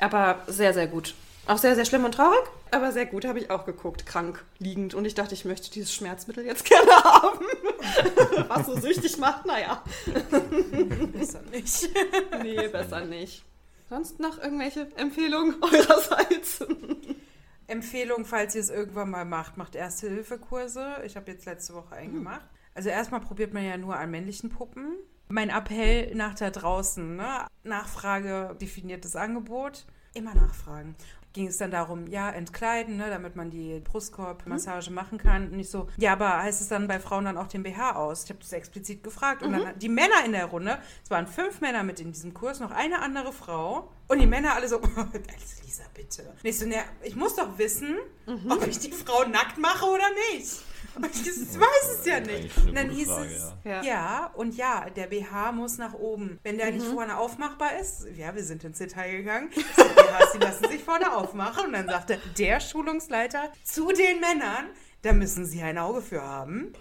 [0.00, 1.14] Aber sehr, sehr gut.
[1.46, 4.94] Auch sehr, sehr schlimm und traurig, aber sehr gut, habe ich auch geguckt, krank liegend.
[4.94, 7.44] Und ich dachte, ich möchte dieses Schmerzmittel jetzt gerne haben.
[8.48, 9.82] Was so süchtig macht, naja.
[11.12, 11.90] Besser nicht.
[12.42, 13.44] Nee, besser nicht.
[13.88, 16.64] Sonst noch irgendwelche Empfehlungen eurerseits?
[17.66, 21.02] Empfehlung, falls ihr es irgendwann mal macht, macht Erste-Hilfe-Kurse.
[21.04, 22.46] Ich habe jetzt letzte Woche einen gemacht.
[22.74, 24.94] Also erstmal probiert man ja nur an männlichen Puppen.
[25.28, 27.46] Mein Appell nach da draußen, ne?
[27.64, 30.94] Nachfrage, definiertes Angebot, immer nachfragen.
[31.32, 35.50] Ging es dann darum, ja, entkleiden, ne, damit man die Brustkorbmassage machen kann.
[35.50, 38.24] Und ich so, ja, aber heißt es dann bei Frauen dann auch den BH aus?
[38.24, 39.42] Ich habe das explizit gefragt.
[39.42, 42.60] Und dann die Männer in der Runde, es waren fünf Männer mit in diesem Kurs,
[42.60, 43.90] noch eine andere Frau.
[44.08, 44.80] Und die Männer alle so,
[45.64, 46.22] Lisa, bitte.
[46.22, 47.96] Und ich so, ne, ich muss doch wissen,
[48.48, 50.62] ob ich die Frau nackt mache oder nicht.
[50.96, 52.56] Und ich weiß es ja nicht.
[52.58, 53.82] Und dann hieß Frage, es, ja.
[53.82, 54.30] ja.
[54.34, 56.38] Und ja, der BH muss nach oben.
[56.42, 60.38] Wenn der nicht vorne aufmachbar ist, ja, wir sind ins Detail gegangen, die BHs, die
[60.38, 61.66] lassen sich vorne aufmachen.
[61.66, 64.66] Und dann sagte der Schulungsleiter zu den Männern,
[65.02, 66.72] da müssen sie ein Auge für haben.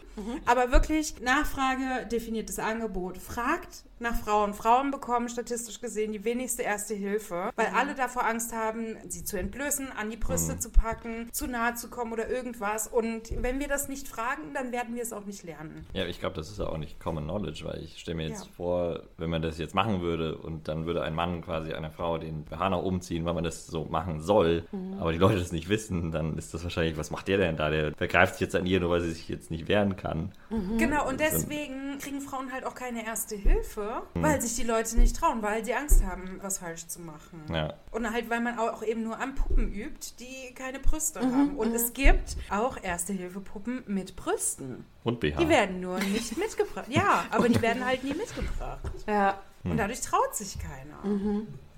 [0.46, 3.18] Aber wirklich Nachfrage, definiertes Angebot.
[3.18, 4.54] Fragt nach Frauen.
[4.56, 9.38] Frauen bekommen statistisch gesehen die wenigste erste Hilfe, weil alle davor Angst haben, sie zu
[9.38, 12.88] entblößen, an die Brüste zu packen, zu nahe zu kommen oder irgendwas.
[12.88, 15.86] Und wenn wir das nicht fragen, dann werden wir es auch nicht lernen.
[15.94, 18.46] Ja, ich glaube, das ist ja auch nicht Common Knowledge, weil ich stelle mir jetzt
[18.46, 18.52] Ja.
[18.58, 22.18] vor, wenn man das jetzt machen würde und dann würde ein Mann quasi einer Frau
[22.18, 24.96] den BH nach oben ziehen, weil man das so machen soll, Mhm.
[25.00, 27.70] aber die Leute das nicht wissen, dann ist das wahrscheinlich, was macht der denn da?
[27.70, 30.32] Der vergreift sich jetzt an ihr, nur weil sie sich jetzt nicht wehren kann.
[30.78, 35.16] Genau, und deswegen kriegen Frauen halt auch keine erste Hilfe, weil sich die Leute nicht
[35.16, 37.44] trauen, weil sie Angst haben, was falsch zu machen.
[37.54, 37.74] Ja.
[37.92, 41.56] Und halt, weil man auch eben nur an Puppen übt, die keine Brüste haben.
[41.56, 44.86] Und es gibt auch Erste-Hilfe-Puppen mit Brüsten.
[45.04, 45.40] Und BH.
[45.40, 46.88] Die werden nur nicht mitgebracht.
[46.90, 48.92] Ja, aber die werden halt nie mitgebracht.
[49.08, 49.40] Ja.
[49.64, 51.04] Und dadurch traut sich keiner.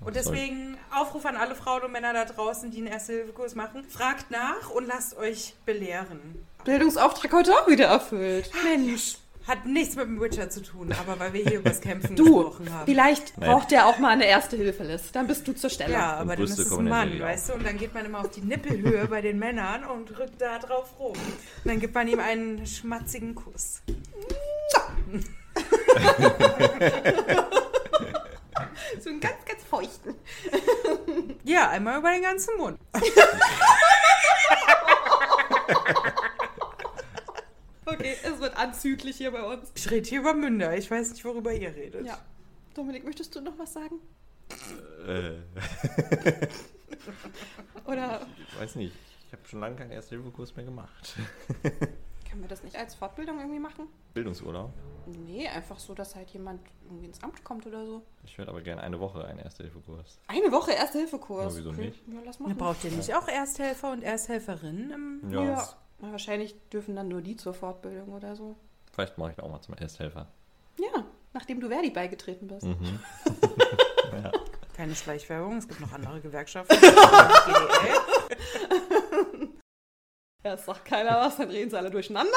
[0.04, 3.84] Und deswegen Aufruf an alle Frauen und Männer da draußen, die einen Erste-Hilfe-Kurs machen.
[3.84, 6.46] Fragt nach und lasst euch belehren.
[6.64, 8.50] Bildungsauftrag heute auch wieder erfüllt.
[8.64, 12.16] Mensch, hat nichts mit dem Witcher zu tun, aber weil wir hier über das Kämpfen
[12.16, 12.86] Du, gesprochen haben.
[12.86, 13.44] vielleicht Nee.
[13.46, 15.08] braucht der auch mal eine Erste-Hilfe-Liste.
[15.12, 15.92] Dann bist du zur Stelle.
[15.92, 17.54] Ja, aber dann ist es ein Mann, weißt du?
[17.54, 20.98] Und dann geht man immer auf die Nippelhöhe bei den Männern und drückt da drauf
[20.98, 21.12] rum.
[21.12, 23.82] Und dann gibt man ihm einen schmatzigen Kuss.
[29.00, 30.14] So einen ganz, ganz feuchten.
[31.44, 32.78] Ja, einmal über den ganzen Mund.
[37.86, 39.70] Okay, es wird anzüglich hier bei uns.
[39.74, 40.76] Ich rede hier über Münder.
[40.76, 42.06] Ich weiß nicht, worüber ihr redet.
[42.06, 42.18] Ja.
[42.74, 43.96] Dominik, möchtest du noch was sagen?
[45.06, 45.32] Äh,
[47.86, 48.94] Oder ich weiß nicht.
[49.26, 51.16] Ich habe schon lange keinen Erste-Hilfe-Kurs mehr gemacht.
[51.62, 53.88] können wir das nicht als Fortbildung irgendwie machen?
[54.14, 54.72] Bildungsurlaub.
[55.06, 58.02] Nee, einfach so, dass halt jemand irgendwie ins Amt kommt oder so.
[58.24, 60.18] Ich würde aber gerne eine Woche einen Erste-Hilfe-Kurs.
[60.28, 61.52] Eine Woche Erste-Hilfe-Kurs.
[61.54, 61.86] Ja, wieso Okay.
[61.86, 62.02] nicht?
[62.08, 62.56] Ja, lass machen.
[62.56, 64.90] braucht ihr nicht auch Ersthelfer und Ersthelferinnen
[65.22, 65.42] im Ja.
[65.44, 65.68] Ja.
[66.04, 68.56] Na, wahrscheinlich dürfen dann nur die zur Fortbildung oder so.
[68.92, 70.28] Vielleicht mache ich auch mal zum Ersthelfer.
[70.78, 72.66] Ja, nachdem du Verdi beigetreten bist.
[72.66, 73.00] Mhm.
[74.12, 74.30] ja.
[74.76, 76.76] Keine Schleichwerbung, es gibt noch andere Gewerkschaften.
[80.46, 82.36] Ja, es sagt keiner was, dann reden sie alle durcheinander.